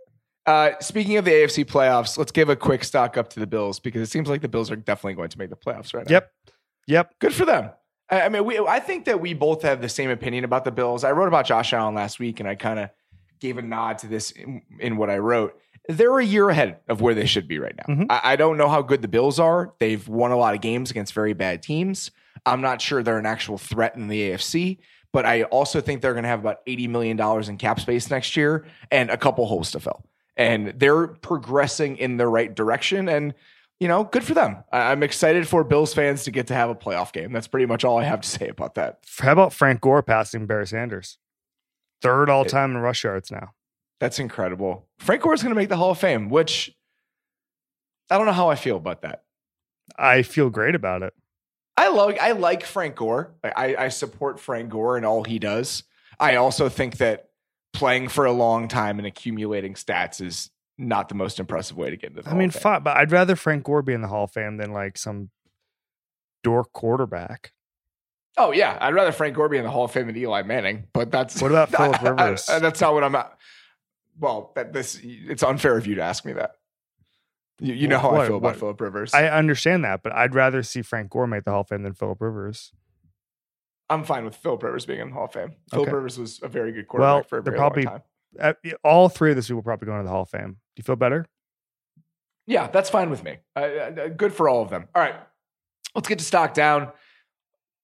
[0.45, 3.79] Uh, speaking of the AFC playoffs, let's give a quick stock up to the Bills
[3.79, 6.15] because it seems like the Bills are definitely going to make the playoffs right now.
[6.15, 6.33] Yep.
[6.89, 7.19] Yep.
[7.21, 7.71] Good for them.
[8.11, 10.73] I, I mean, we, I think that we both have the same opinion about the
[10.73, 11.05] Bills.
[11.05, 12.91] I wrote about Josh Allen last week and I kind of
[13.41, 15.59] gave a nod to this in, in, what I wrote.
[15.89, 17.95] They're a year ahead of where they should be right now.
[17.95, 18.05] Mm-hmm.
[18.11, 19.75] I, I don't know how good the Bills are.
[19.79, 22.11] They've won a lot of games against very bad teams.
[22.47, 24.79] I'm not sure they're an actual threat in the AFC,
[25.13, 28.37] but I also think they're going to have about $80 million in cap space next
[28.37, 30.05] year and a couple holes to fill.
[30.37, 33.09] And they're progressing in the right direction.
[33.09, 33.35] And,
[33.81, 34.65] you know, good for them.
[34.73, 37.33] I'm excited for Bills fans to get to have a playoff game.
[37.33, 39.01] That's pretty much all I have to say about that.
[39.19, 41.19] How about Frank Gore passing Barry Sanders?
[42.01, 43.53] Third all time in rush yards now.
[44.01, 44.89] That's incredible.
[44.99, 46.75] Frank Gore is going to make the Hall of Fame, which
[48.11, 49.23] I don't know how I feel about that.
[49.97, 51.15] I feel great about it.
[51.77, 53.33] I like I like Frank Gore.
[53.45, 55.85] I, I support Frank Gore and all he does.
[56.19, 57.31] I also think that
[57.73, 61.97] playing for a long time and accumulating stats is not the most impressive way to
[61.97, 62.37] get into the hall.
[62.37, 64.73] I mean, fine, but I'd rather Frank Gore be in the Hall of Fame than
[64.73, 65.31] like some
[66.43, 67.53] dork quarterback.
[68.37, 70.85] Oh yeah, I'd rather Frank Gore be in the Hall of Fame than Eli Manning.
[70.93, 72.49] But that's what about Philip Rivers?
[72.49, 73.15] I, I, that's not what I'm.
[73.15, 73.37] At.
[74.19, 76.57] Well, that, this it's unfair of you to ask me that.
[77.61, 79.15] You, you know how what, I feel about Philip Rivers.
[79.15, 81.95] I understand that, but I'd rather see Frank Gore make the Hall of Fame than
[81.95, 82.73] Philip Rivers.
[83.93, 85.53] I'm fine with Philip Rivers being in the Hall of Fame.
[85.71, 85.95] Philip okay.
[85.95, 88.01] Rivers was a very good quarterback well, for a very probably, long
[88.41, 88.55] time.
[88.83, 90.53] All three of these people probably going to the Hall of Fame.
[90.53, 91.27] Do you feel better?
[92.47, 93.39] Yeah, that's fine with me.
[93.55, 94.89] Uh, uh, good for all of them.
[94.95, 95.15] All right,
[95.95, 96.91] let's get to stock down.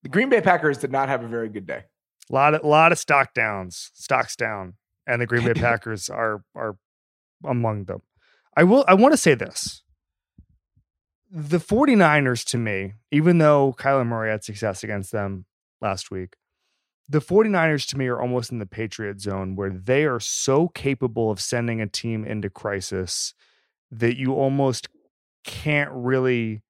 [0.02, 1.84] The Green Bay Packers did not have a very good day.
[2.30, 4.74] A lot of lot of stock downs, stocks down,
[5.06, 6.76] and the Green Bay Packers are are
[7.44, 8.00] among them.
[8.56, 9.82] I will I want to say this.
[11.30, 15.44] The 49ers to me, even though Kyler Murray had success against them
[15.80, 16.34] last week,
[17.08, 21.30] the 49ers to me are almost in the Patriot zone where they are so capable
[21.30, 23.32] of sending a team into crisis
[23.90, 24.88] that you almost
[25.44, 26.62] can't really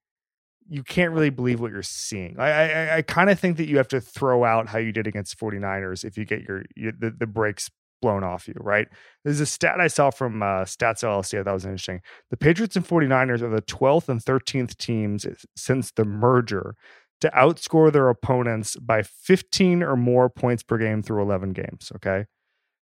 [0.70, 2.38] you can't really believe what you're seeing.
[2.38, 5.06] I I, I kind of think that you have to throw out how you did
[5.06, 8.86] against 49ers if you get your, your the, the brakes blown off you, right?
[9.24, 12.00] There's a stat I saw from uh, Stats LLC that was interesting.
[12.30, 16.76] The Patriots and 49ers are the 12th and 13th teams since the merger
[17.20, 22.26] to outscore their opponents by 15 or more points per game through 11 games, okay?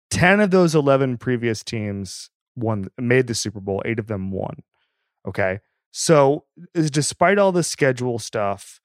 [0.09, 4.63] 10 of those 11 previous teams won made the Super Bowl, 8 of them won.
[5.27, 5.59] Okay?
[5.91, 8.79] So, despite all the schedule stuff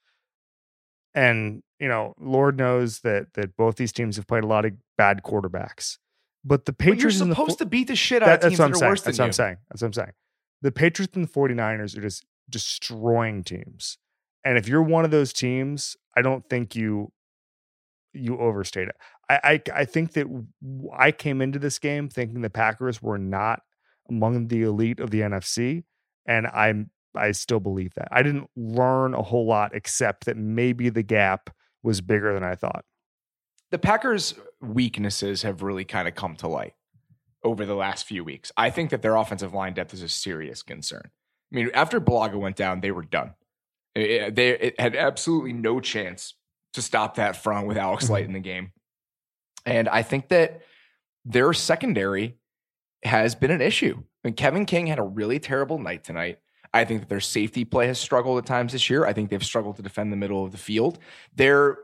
[1.14, 4.72] and, you know, Lord knows that that both these teams have played a lot of
[4.96, 5.98] bad quarterbacks.
[6.44, 8.58] But the Patriots but you're supposed the, to beat the shit out that, of teams
[8.58, 9.16] that are worse than you.
[9.16, 9.56] That's what I'm saying.
[9.68, 10.12] That's what I'm saying.
[10.62, 13.98] The Patriots and the 49ers are just destroying teams.
[14.44, 17.12] And if you're one of those teams, I don't think you
[18.14, 18.96] you overstate it.
[19.28, 20.26] I, I I think that
[20.96, 23.62] I came into this game thinking the Packers were not
[24.08, 25.84] among the elite of the NFC,
[26.26, 28.08] and I'm I still believe that.
[28.10, 31.50] I didn't learn a whole lot except that maybe the gap
[31.82, 32.84] was bigger than I thought
[33.72, 36.74] the Packers' weaknesses have really kind of come to light
[37.42, 38.52] over the last few weeks.
[38.56, 41.10] I think that their offensive line depth is a serious concern.
[41.52, 43.32] I mean, after Bulaga went down, they were done.
[43.94, 46.34] It, they it had absolutely no chance
[46.74, 48.36] to stop that front with Alex Light mm-hmm.
[48.36, 48.72] in the game.
[49.66, 50.62] And I think that
[51.24, 52.38] their secondary
[53.04, 53.96] has been an issue.
[53.98, 56.38] I mean, Kevin King had a really terrible night tonight.
[56.74, 59.04] I think that their safety play has struggled at times this year.
[59.04, 60.98] I think they've struggled to defend the middle of the field.
[61.34, 61.78] Their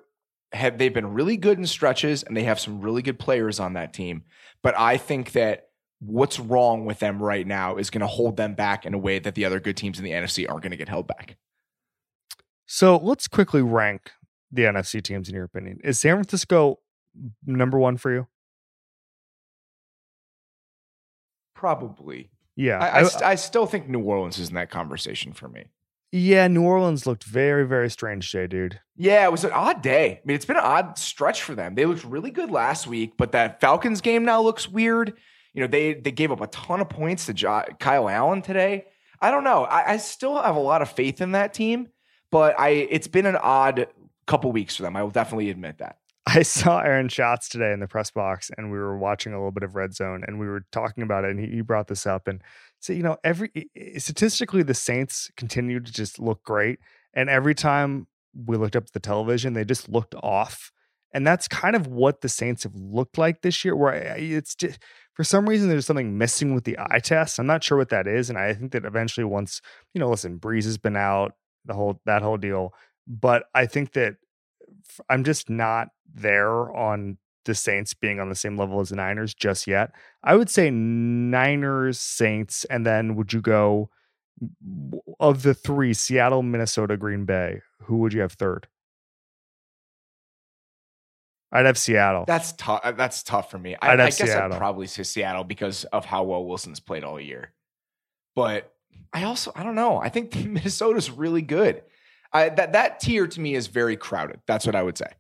[0.53, 3.75] have they've been really good in stretches and they have some really good players on
[3.75, 4.23] that team.
[4.63, 5.69] But I think that
[6.01, 9.19] what's wrong with them right now is going to hold them back in a way
[9.19, 11.37] that the other good teams in the NFC aren't going to get held back.
[12.71, 14.13] So let's quickly rank
[14.53, 15.81] the NFC teams in your opinion.
[15.83, 16.79] Is San Francisco
[17.47, 18.27] number one for you?
[21.55, 22.31] Probably.
[22.57, 22.79] Yeah.
[22.79, 25.65] I, I, uh I still think New Orleans is in that conversation for me.
[26.13, 28.81] Yeah, New Orleans looked very, very strange today, dude.
[28.97, 30.13] Yeah, it was an odd day.
[30.13, 31.75] I mean, it's been an odd stretch for them.
[31.75, 35.15] They looked really good last week, but that Falcons game now looks weird.
[35.55, 38.87] You know, they they gave up a ton of points to jo- Kyle Allen today.
[39.21, 39.65] I don't know.
[39.65, 41.89] I, I still have a lot of faith in that team,
[42.31, 43.89] but I it's been an odd
[44.27, 44.97] couple weeks for them.
[44.97, 45.99] I will definitely admit that.
[46.27, 49.51] I saw Aaron Schatz today in the press box, and we were watching a little
[49.51, 52.07] bit of Red Zone, and we were talking about it, and he, he brought this
[52.07, 52.43] up, and
[52.81, 53.51] so you know, every
[53.97, 56.79] statistically, the Saints continue to just look great,
[57.15, 58.07] and every time
[58.47, 60.71] we looked up the television, they just looked off,
[61.13, 63.75] and that's kind of what the Saints have looked like this year.
[63.75, 64.79] Where it's just
[65.15, 67.39] for some reason there's something missing with the eye test.
[67.39, 69.63] I'm not sure what that is, and I think that eventually, once
[69.95, 71.33] you know, listen, Brees has been out,
[71.69, 72.75] the whole that whole deal,
[73.07, 74.17] but I think that
[75.09, 79.35] I'm just not there on the Saints being on the same level as the Niners
[79.35, 79.93] just yet.
[80.23, 83.91] I would say Niners, Saints, and then would you go
[85.21, 88.67] of the three, Seattle, Minnesota, Green Bay, who would you have third?
[91.51, 92.25] I'd have Seattle.
[92.27, 92.83] That's tough.
[92.97, 93.75] That's tough for me.
[93.81, 94.53] I, I guess Seattle.
[94.53, 97.53] I'd probably say Seattle because of how well Wilson's played all year.
[98.37, 98.73] But
[99.13, 99.99] I also I don't know.
[99.99, 101.83] I think Minnesota's really good.
[102.33, 104.41] I, that that tier to me is very crowded.
[104.47, 105.11] That's what I would say.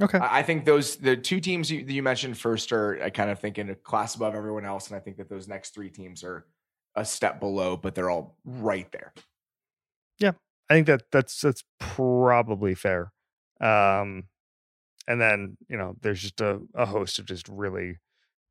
[0.00, 0.18] Okay.
[0.18, 3.38] I, I think those the two teams you, you mentioned first are I kind of
[3.38, 6.22] think in a class above everyone else, and I think that those next three teams
[6.22, 6.46] are
[6.94, 9.12] a step below, but they're all right there.
[10.18, 10.32] Yeah,
[10.70, 13.12] I think that that's that's probably fair.
[13.60, 14.24] Um,
[15.06, 17.98] and then you know there's just a, a host of just really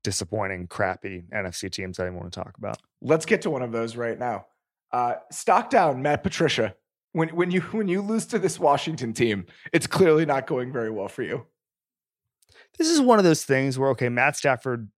[0.04, 2.78] disappointing, crappy NFC teams that I want to talk about.
[3.02, 4.48] Let's get to one of those right now.
[4.92, 6.76] Uh, stock down, Matt Patricia.
[7.14, 10.90] When when you when you lose to this Washington team, it's clearly not going very
[10.90, 11.46] well for you.
[12.78, 14.90] This is one of those things where okay, Matt Stafford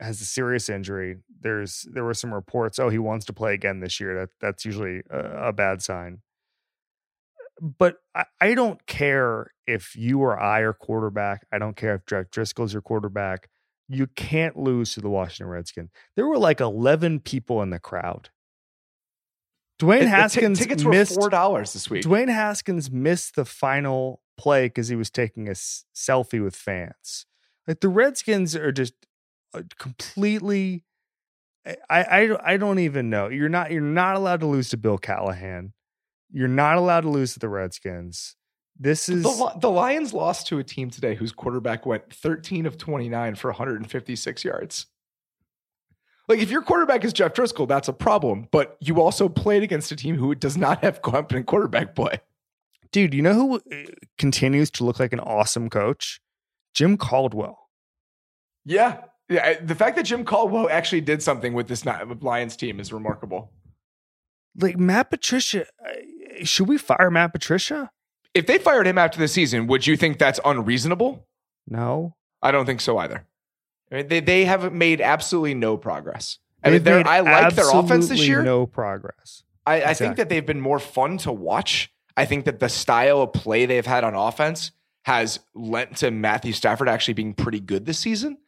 [0.00, 1.16] has a serious injury.
[1.40, 4.14] There's there were some reports, oh, he wants to play again this year.
[4.14, 6.20] That that's usually a, a bad sign.
[7.60, 11.46] But I, I, don't care if you or I are quarterback.
[11.50, 13.48] I don't care if Jeff Driskel's your quarterback.
[13.88, 15.90] You can't lose to the Washington Redskins.
[16.16, 18.30] There were like 11 people in the crowd.
[19.80, 22.04] Dwayne it, Haskins t- tickets missed four dollars this week.
[22.04, 27.26] Dwayne Haskins missed the final play because he was taking a s- selfie with fans.
[27.68, 28.94] Like the Redskins are just
[29.52, 30.84] uh, completely.
[31.90, 33.28] I, I I don't even know.
[33.28, 35.74] You're not you're not allowed to lose to Bill Callahan.
[36.30, 38.34] You're not allowed to lose to the Redskins.
[38.78, 42.76] This is the, the Lions lost to a team today whose quarterback went 13 of
[42.76, 44.86] 29 for 156 yards.
[46.28, 48.48] Like if your quarterback is Jeff Driskel, that's a problem.
[48.50, 52.20] But you also played against a team who does not have competent quarterback play.
[52.92, 56.20] Dude, you know who uh, continues to look like an awesome coach?
[56.74, 57.68] Jim Caldwell.
[58.64, 59.02] Yeah.
[59.28, 59.60] Yeah.
[59.60, 63.52] The fact that Jim Caldwell actually did something with this Lions team is remarkable.
[64.58, 67.90] Like Matt Patricia, uh, should we fire Matt Patricia?
[68.36, 71.26] If they fired him after the season, would you think that's unreasonable?
[71.66, 72.14] No.
[72.42, 73.26] I don't think so either.
[73.90, 76.38] I mean, they they have made absolutely no progress.
[76.62, 78.42] I mean, I like their offense this year.
[78.42, 79.44] No progress.
[79.64, 79.90] I, exactly.
[79.90, 81.92] I think that they've been more fun to watch.
[82.16, 84.72] I think that the style of play they've had on offense
[85.04, 88.38] has lent to Matthew Stafford actually being pretty good this season.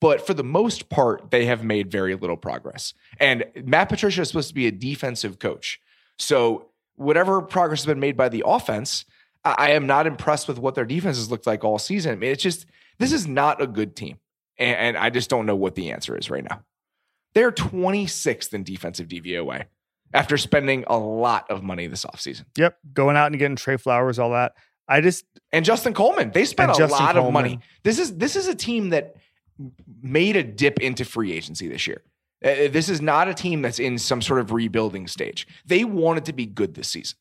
[0.00, 2.94] But for the most part, they have made very little progress.
[3.18, 5.80] And Matt Patricia is supposed to be a defensive coach.
[6.18, 9.04] So whatever progress has been made by the offense,
[9.58, 12.12] I, am not impressed with what their defense has looked like all season.
[12.12, 12.66] I mean, it's just
[12.98, 14.18] this is not a good team.
[14.58, 16.62] And, and I just don't know what the answer is right now.
[17.34, 19.64] They're 26th in defensive DVOA
[20.14, 22.44] after spending a lot of money this offseason.
[22.56, 22.78] Yep.
[22.94, 24.54] Going out and getting Trey Flowers, all that.
[24.88, 26.30] I just and Justin Coleman.
[26.30, 27.26] They spent a Justin lot Coleman.
[27.26, 27.60] of money.
[27.82, 29.16] This is this is a team that
[30.02, 32.02] made a dip into free agency this year.
[32.44, 35.46] Uh, this is not a team that's in some sort of rebuilding stage.
[35.64, 37.18] They wanted to be good this season.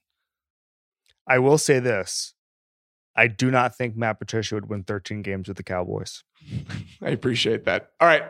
[1.28, 2.34] I will say this.
[3.15, 6.23] I do not think Matt Patricia would win 13 games with the Cowboys.
[7.01, 7.91] I appreciate that.
[7.99, 8.23] All right.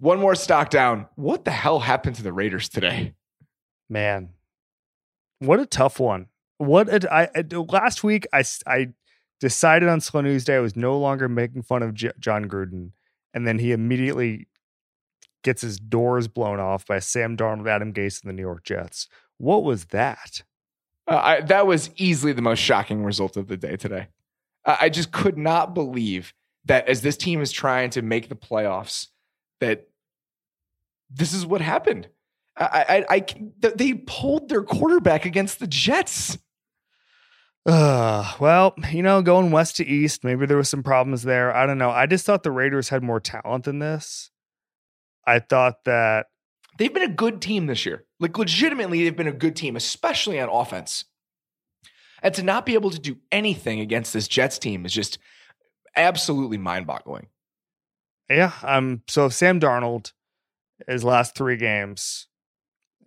[0.00, 1.06] One more stock down.
[1.16, 3.14] What the hell happened to the Raiders today?
[3.90, 4.30] Man,
[5.40, 6.26] what a tough one.
[6.58, 8.88] What a, I, I last week I I
[9.40, 12.92] decided on Slow News Day I was no longer making fun of J- Jon Gruden,
[13.34, 14.46] and then he immediately
[15.42, 19.08] gets his doors blown off by Sam Darnold, Adam Gase, and the New York Jets.
[19.38, 20.42] What was that?
[21.08, 24.08] Uh, I, that was easily the most shocking result of the day today.
[24.64, 26.34] Uh, I just could not believe
[26.66, 29.08] that as this team is trying to make the playoffs,
[29.60, 29.88] that
[31.10, 32.08] this is what happened.
[32.56, 36.36] I, I, I they pulled their quarterback against the Jets.
[37.64, 41.54] Uh, well, you know, going west to east, maybe there was some problems there.
[41.54, 41.90] I don't know.
[41.90, 44.30] I just thought the Raiders had more talent than this.
[45.26, 46.26] I thought that
[46.78, 48.06] they've been a good team this year.
[48.18, 51.04] Like legitimately, they've been a good team, especially on offense.
[52.22, 55.18] And to not be able to do anything against this Jets team is just
[55.94, 57.26] absolutely mind-boggling.
[58.30, 58.52] Yeah.
[58.62, 59.02] Um.
[59.08, 60.12] So Sam Darnold,
[60.86, 62.26] his last three games,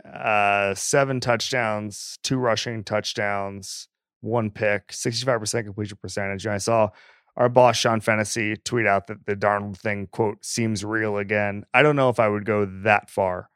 [0.03, 3.87] uh, seven touchdowns, two rushing touchdowns,
[4.21, 6.45] one pick, sixty-five percent completion percentage.
[6.45, 6.89] And I saw
[7.37, 11.65] our boss Sean Fennessy tweet out that the Darnold thing quote seems real again.
[11.73, 13.49] I don't know if I would go that far,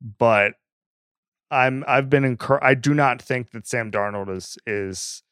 [0.00, 0.54] but
[1.50, 2.64] I'm I've been encouraged.
[2.64, 5.22] I do not think that Sam Darnold is is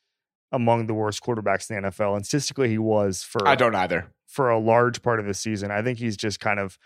[0.52, 4.12] among the worst quarterbacks in the NFL, and statistically he was for I don't either
[4.26, 5.70] for a large part of the season.
[5.70, 6.78] I think he's just kind of.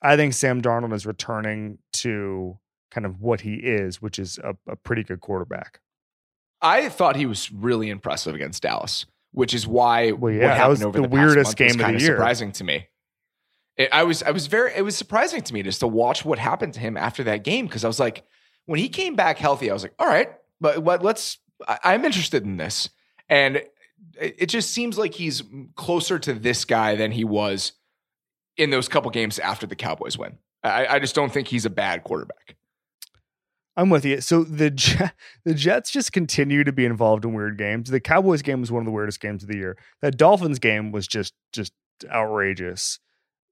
[0.00, 2.58] I think Sam Darnold is returning to
[2.90, 5.80] kind of what he is, which is a, a pretty good quarterback.
[6.60, 10.56] I thought he was really impressive against Dallas which is why Well, what yeah, that
[10.56, 12.16] happened was over the the, weirdest game of the year.
[12.16, 12.86] Surprising to me.
[13.76, 16.38] It, I was I was very it was surprising to me just to watch what
[16.38, 18.24] happened to him after that game because I was like
[18.66, 22.04] when he came back healthy I was like all right but what let's I, I'm
[22.04, 22.90] interested in this
[23.28, 25.42] and it, it just seems like he's
[25.74, 27.72] closer to this guy than he was
[28.56, 30.38] in those couple games after the Cowboys win.
[30.62, 32.56] I, I just don't think he's a bad quarterback.
[33.76, 34.20] I'm with you.
[34.20, 34.70] So the
[35.44, 37.90] the Jets just continue to be involved in weird games.
[37.90, 39.78] The Cowboys game was one of the weirdest games of the year.
[40.02, 41.72] That Dolphins game was just just
[42.10, 42.98] outrageous.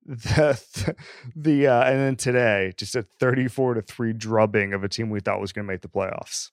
[0.07, 0.95] The
[1.37, 5.21] the uh, and then today just a 34 to 3 drubbing of a team we
[5.21, 6.51] thought was going to make the playoffs.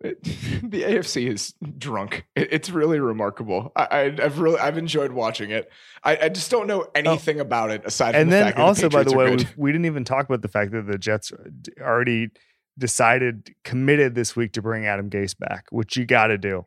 [0.00, 0.22] It,
[0.62, 2.26] the AFC is drunk.
[2.34, 3.72] It, it's really remarkable.
[3.76, 5.70] I, I've really I've enjoyed watching it.
[6.02, 8.88] I, I just don't know anything about it aside from and the then fact also
[8.88, 11.32] by the way we, we didn't even talk about the fact that the Jets
[11.80, 12.30] already
[12.78, 16.64] decided committed this week to bring Adam Gase back, which you got to do.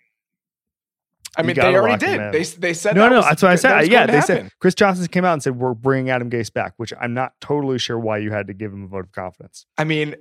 [1.38, 2.34] I mean, they already did.
[2.34, 3.88] They they said No, that no, was- that's what I said.
[3.92, 4.28] Yeah, they happen.
[4.28, 7.34] said Chris Johnson came out and said we're bringing Adam Gase back, which I'm not
[7.42, 9.66] totally sure why you had to give him a vote of confidence.
[9.78, 10.16] I mean,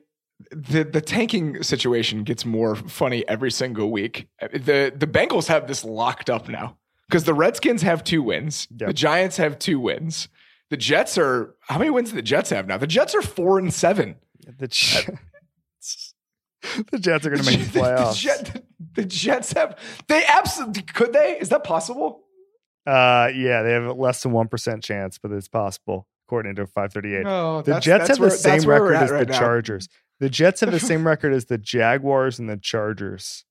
[0.51, 4.29] the the tanking situation gets more funny every single week.
[4.41, 6.77] Uh, the the Bengals have this locked up now
[7.09, 8.69] because the Redskins have two wins.
[8.79, 8.87] Yep.
[8.89, 10.29] The Giants have two wins.
[10.71, 12.77] The Jets are how many wins do the Jets have now?
[12.77, 14.17] The Jets are four and seven.
[14.59, 16.15] The Jets,
[16.91, 18.23] the Jets are going to make the playoffs.
[18.23, 18.58] The Jets
[18.99, 19.79] have
[20.09, 21.39] they absolutely could they?
[21.41, 22.25] Is that possible?
[22.87, 26.67] Uh, yeah, they have a less than one percent chance, but it's possible according to
[26.67, 27.25] 538.
[27.25, 29.89] No, the Jets have the same record as the Chargers.
[30.21, 33.45] The Jets have the same record as the Jaguars and the Chargers.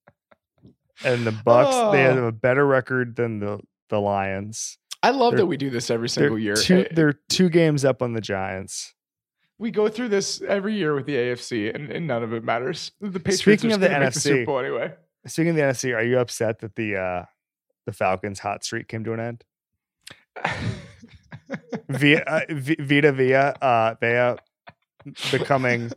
[1.03, 2.13] And the Bucs, they Oh.
[2.15, 4.77] have a better record than the the Lions.
[5.03, 6.55] I love They're- that we do this every single year.
[6.55, 8.93] two, Eh, they're two games up on the Giants.
[9.59, 12.91] we go through this every year with the AFC, and, and none of it matters.
[12.99, 14.93] The Patriots Speaking of the NFC, Super Bowl anyway.
[15.28, 17.25] Speaking of the NFC, are you upset that the uh
[17.86, 19.43] the Falcons hot streak came to an end?
[21.89, 24.36] Vea uh, v- Vita Vea uh Vea
[25.32, 25.91] becoming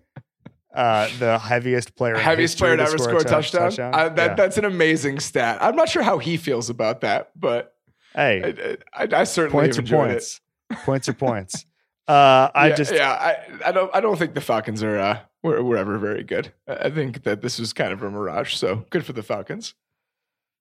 [0.75, 3.95] uh the heaviest player Heaviest player to ever score score a touch- touchdown.
[3.95, 4.35] I, that, Yeah.
[4.35, 5.59] That's an amazing stat.
[5.61, 7.75] I'm not sure how he feels about that, but
[8.15, 10.41] hey, I, I, I certainly points enjoyed points.
[10.85, 11.67] Points are points.
[12.07, 12.49] Uh.
[12.55, 13.11] I yeah, just yeah.
[13.11, 16.53] I, I don't I don't think the Falcons are uh, were, were ever very good.
[16.69, 18.55] I I think that this was kind of a mirage.
[18.55, 19.75] So good for the Falcons.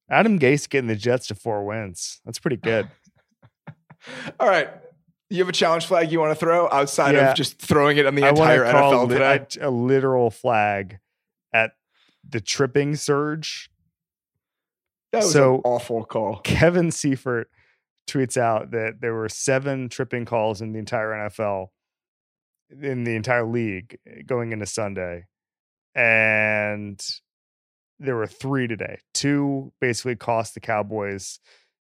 [0.10, 2.20] Adam Gase getting the Jets to four wins.
[2.26, 2.90] That's pretty good.
[4.40, 4.70] All right.
[5.30, 7.30] You have a challenge flag you want to throw outside Yeah.
[7.32, 9.46] of just throwing it on the I entire to NFL li- today?
[9.62, 10.98] a, a literal flag
[11.54, 11.74] at
[12.28, 13.70] the tripping surge.
[15.12, 16.38] That was so- an awful call.
[16.40, 17.50] Kevin Seifert
[18.10, 21.68] tweets out that there were seven tripping calls in the entire NFL,
[22.70, 25.26] in the entire league going into Sunday.
[25.96, 27.02] And
[28.00, 29.00] there were three today.
[29.14, 31.40] Two basically cost the Cowboys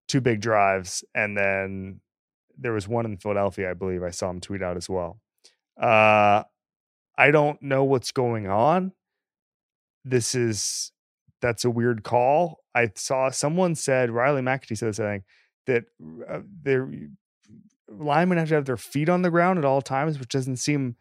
[0.07, 1.03] two big drives.
[1.13, 2.01] And then
[2.57, 4.03] there was one in Philadelphia, I believe.
[4.03, 5.19] I saw him tweet out as well.
[5.79, 6.43] Uh,
[7.17, 8.91] I don't know what's going on.
[10.03, 10.91] This is
[11.41, 12.59] that's a weird call.
[12.73, 15.23] I saw someone said Riley McAtee said something
[15.65, 15.85] that
[16.29, 16.89] uh, their
[17.89, 20.95] linemen have to have their feet on the ground at all times, which doesn't seem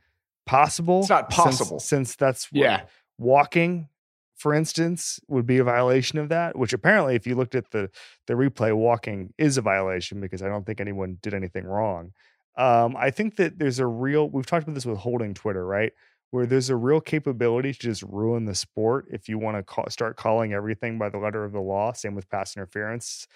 [0.47, 1.01] possible.
[1.01, 1.79] It's not possible.
[1.81, 2.83] since, that's what- Yeah.
[3.19, 3.89] walking,
[4.37, 6.57] for instance, would be a violation of that.
[6.59, 7.91] Which apparently, if you looked at the
[8.27, 12.13] the replay, walking is a violation because I don't think anyone did anything wrong.
[12.57, 14.29] Um, I think that there's a real.
[14.29, 15.93] We've talked about this with holding Twitter, right?
[16.31, 19.89] Where there's a real capability to just ruin the sport if you want to call,
[19.89, 21.93] start calling everything by the letter of the law.
[21.93, 23.27] Same with pass interference.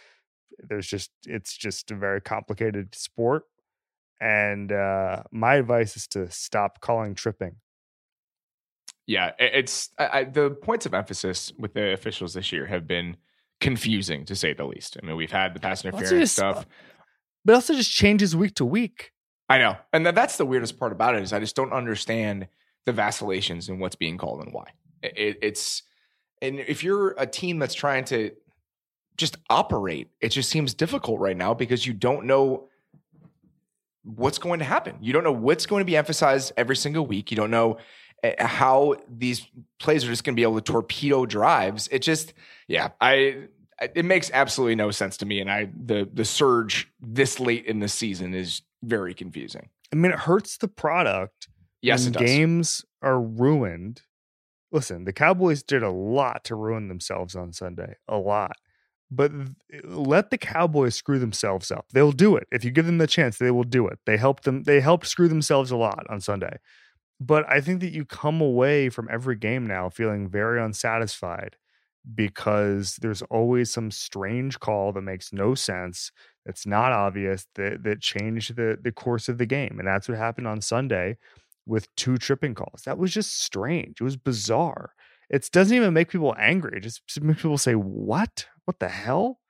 [0.59, 3.45] There's just it's just a very complicated sport,
[4.21, 7.57] and uh, my advice is to stop calling tripping.
[9.07, 13.17] Yeah, it's I, I, the points of emphasis with the officials this year have been
[13.61, 14.97] confusing to say the least.
[15.03, 16.67] I mean, we've had the pass interference just, stuff.
[17.45, 19.13] but it also just changes week to week.
[19.49, 22.49] I know, and that, that's the weirdest part about it is I just don't understand
[22.85, 24.67] the vacillations and what's being called and why.
[25.03, 25.83] It- it's
[26.43, 28.33] and if you're a team that's trying to
[29.19, 32.69] just operate, it just seems difficult right now because you don't know
[34.05, 34.97] what's going to happen.
[35.01, 37.31] You don't know what's going to be emphasized every single week.
[37.31, 37.79] You don't know
[38.25, 39.47] uh, how these
[39.79, 41.89] plays are just going to be able to torpedo drives.
[41.89, 42.33] It just,
[42.67, 43.49] yeah, I.
[43.95, 47.79] It makes absolutely no sense to me, and I the the surge this late in
[47.79, 49.69] the season is very confusing.
[49.93, 51.49] I mean, it hurts the product.
[51.81, 52.23] Yes, it does.
[52.23, 54.03] games are ruined.
[54.73, 58.57] Listen, the Cowboys did a lot to ruin themselves on Sunday, a lot.
[59.11, 59.33] But
[59.85, 61.87] let the Cowboys screw themselves up.
[61.93, 63.39] They'll do it if you give them the chance.
[63.39, 63.99] They will do it.
[64.05, 64.65] They helped them.
[64.65, 66.59] They helped screw themselves a lot on Sunday.
[67.21, 71.57] But I think that you come away from every game now feeling very unsatisfied
[72.15, 76.11] because there's always some strange call that makes no sense
[76.47, 80.17] that's not obvious that that changed the the course of the game and that's what
[80.17, 81.17] happened on Sunday
[81.67, 84.93] with two tripping calls that was just strange it was bizarre
[85.31, 89.41] it doesn't even make people angry it just makes people say what what the hell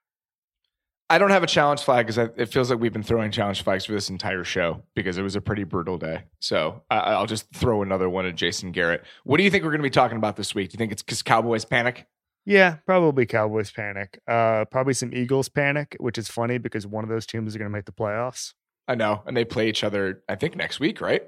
[1.10, 3.86] I don't have a challenge flag because it feels like we've been throwing challenge flags
[3.86, 6.24] for this entire show because it was a pretty brutal day.
[6.38, 9.04] So I, will just throw another one at Jason Garrett.
[9.24, 10.68] What do you think we're going to be talking about this week?
[10.68, 12.06] Do you think it's because Cowboys panic?
[12.44, 14.20] Yeah, probably Cowboys panic.
[14.28, 17.70] Uh, probably some Eagles panic, which is funny because one of those teams is going
[17.70, 18.52] to make the playoffs.
[18.86, 20.22] I know, and they play each other.
[20.28, 21.22] I think next week, right?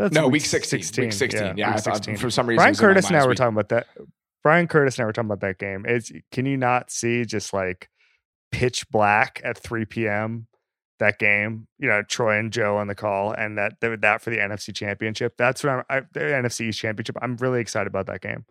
[0.00, 1.04] That's no, week, week 16, 16.
[1.04, 1.42] Week 16.
[1.42, 2.16] Yeah, yeah week 16.
[2.16, 2.56] for some reason.
[2.56, 3.86] Bryan Curtis and I were talking about that.
[4.42, 5.84] Bryan Curtis and I were talking about that game.
[5.86, 7.90] It's can you not see just like
[8.50, 10.46] pitch black at 3 p.m.
[11.00, 11.66] that game.
[11.78, 15.34] You know, Troy and Joe on the call, and that that for the NFC Championship.
[15.36, 15.84] That's what I'm.
[15.90, 17.18] I, the NFC East Championship.
[17.20, 18.46] I'm really excited about that game.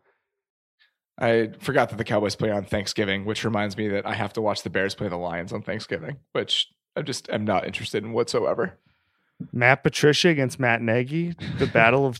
[1.20, 4.42] I forgot that the Cowboys play on Thanksgiving, which reminds me that I have to
[4.42, 8.14] watch the Bears play the Lions on Thanksgiving, which I just am not interested in
[8.14, 8.78] whatsoever.
[9.52, 12.20] Matt Patricia against Matt Nagy, the battle of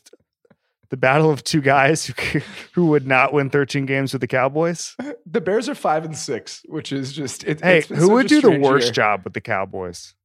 [0.90, 2.40] the battle of two guys who
[2.74, 4.96] who would not win 13 games with the Cowboys.
[5.32, 8.60] The Bears are five and six, which is just it, hey, who would do the
[8.60, 8.94] worst year.
[8.94, 10.16] job with the Cowboys?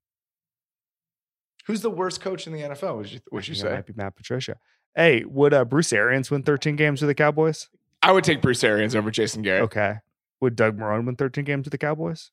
[1.67, 2.97] Who's the worst coach in the NFL?
[2.97, 3.71] Would you, would you say?
[3.75, 4.57] Might be Matt Patricia.
[4.95, 7.69] Hey, would uh, Bruce Arians win 13 games with the Cowboys?
[8.03, 9.65] I would take Bruce Arians over Jason Garrett.
[9.65, 9.97] Okay.
[10.41, 12.31] Would Doug Marrone win 13 games with the Cowboys?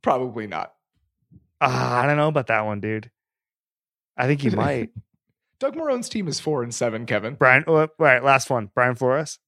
[0.00, 0.74] Probably not.
[1.60, 3.10] Uh, I don't know about that one, dude.
[4.18, 4.90] I think he might.
[5.60, 7.06] Doug Marrone's team is four and seven.
[7.06, 7.64] Kevin Brian.
[7.66, 8.70] Oh, all right, last one.
[8.74, 9.38] Brian Flores.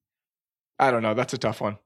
[0.78, 1.14] I don't know.
[1.14, 1.78] That's a tough one.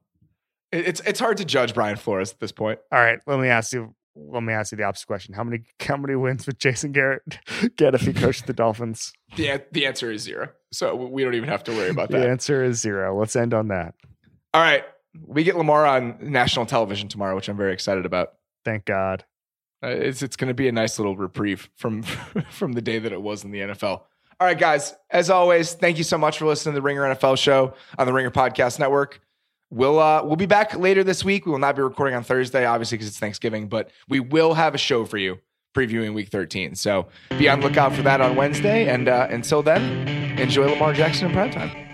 [0.71, 2.79] It's it's hard to judge Brian Flores at this point.
[2.91, 3.93] All right, let me ask you.
[4.17, 5.33] Let me ask you the opposite question.
[5.33, 7.21] How many how many wins would Jason Garrett
[7.77, 9.13] get if he coached the Dolphins?
[9.35, 10.49] The the answer is zero.
[10.71, 12.19] So we don't even have to worry about that.
[12.19, 13.17] The answer is zero.
[13.17, 13.93] Let's end on that.
[14.53, 14.85] All right,
[15.25, 18.33] we get Lamar on national television tomorrow, which I'm very excited about.
[18.63, 19.23] Thank God.
[19.83, 22.03] Uh, it's it's going to be a nice little reprieve from
[22.49, 24.01] from the day that it was in the NFL.
[24.37, 24.93] All right, guys.
[25.09, 28.13] As always, thank you so much for listening to the Ringer NFL show on the
[28.13, 29.21] Ringer Podcast Network.
[29.69, 31.45] We'll uh, we'll be back later this week.
[31.45, 34.75] We will not be recording on Thursday, obviously, because it's Thanksgiving, but we will have
[34.75, 35.39] a show for you
[35.75, 36.75] previewing Week 13.
[36.75, 37.07] So
[37.37, 38.87] be on lookout for that on Wednesday.
[38.87, 40.07] And uh, until then,
[40.39, 41.84] enjoy Lamar Jackson in prime time.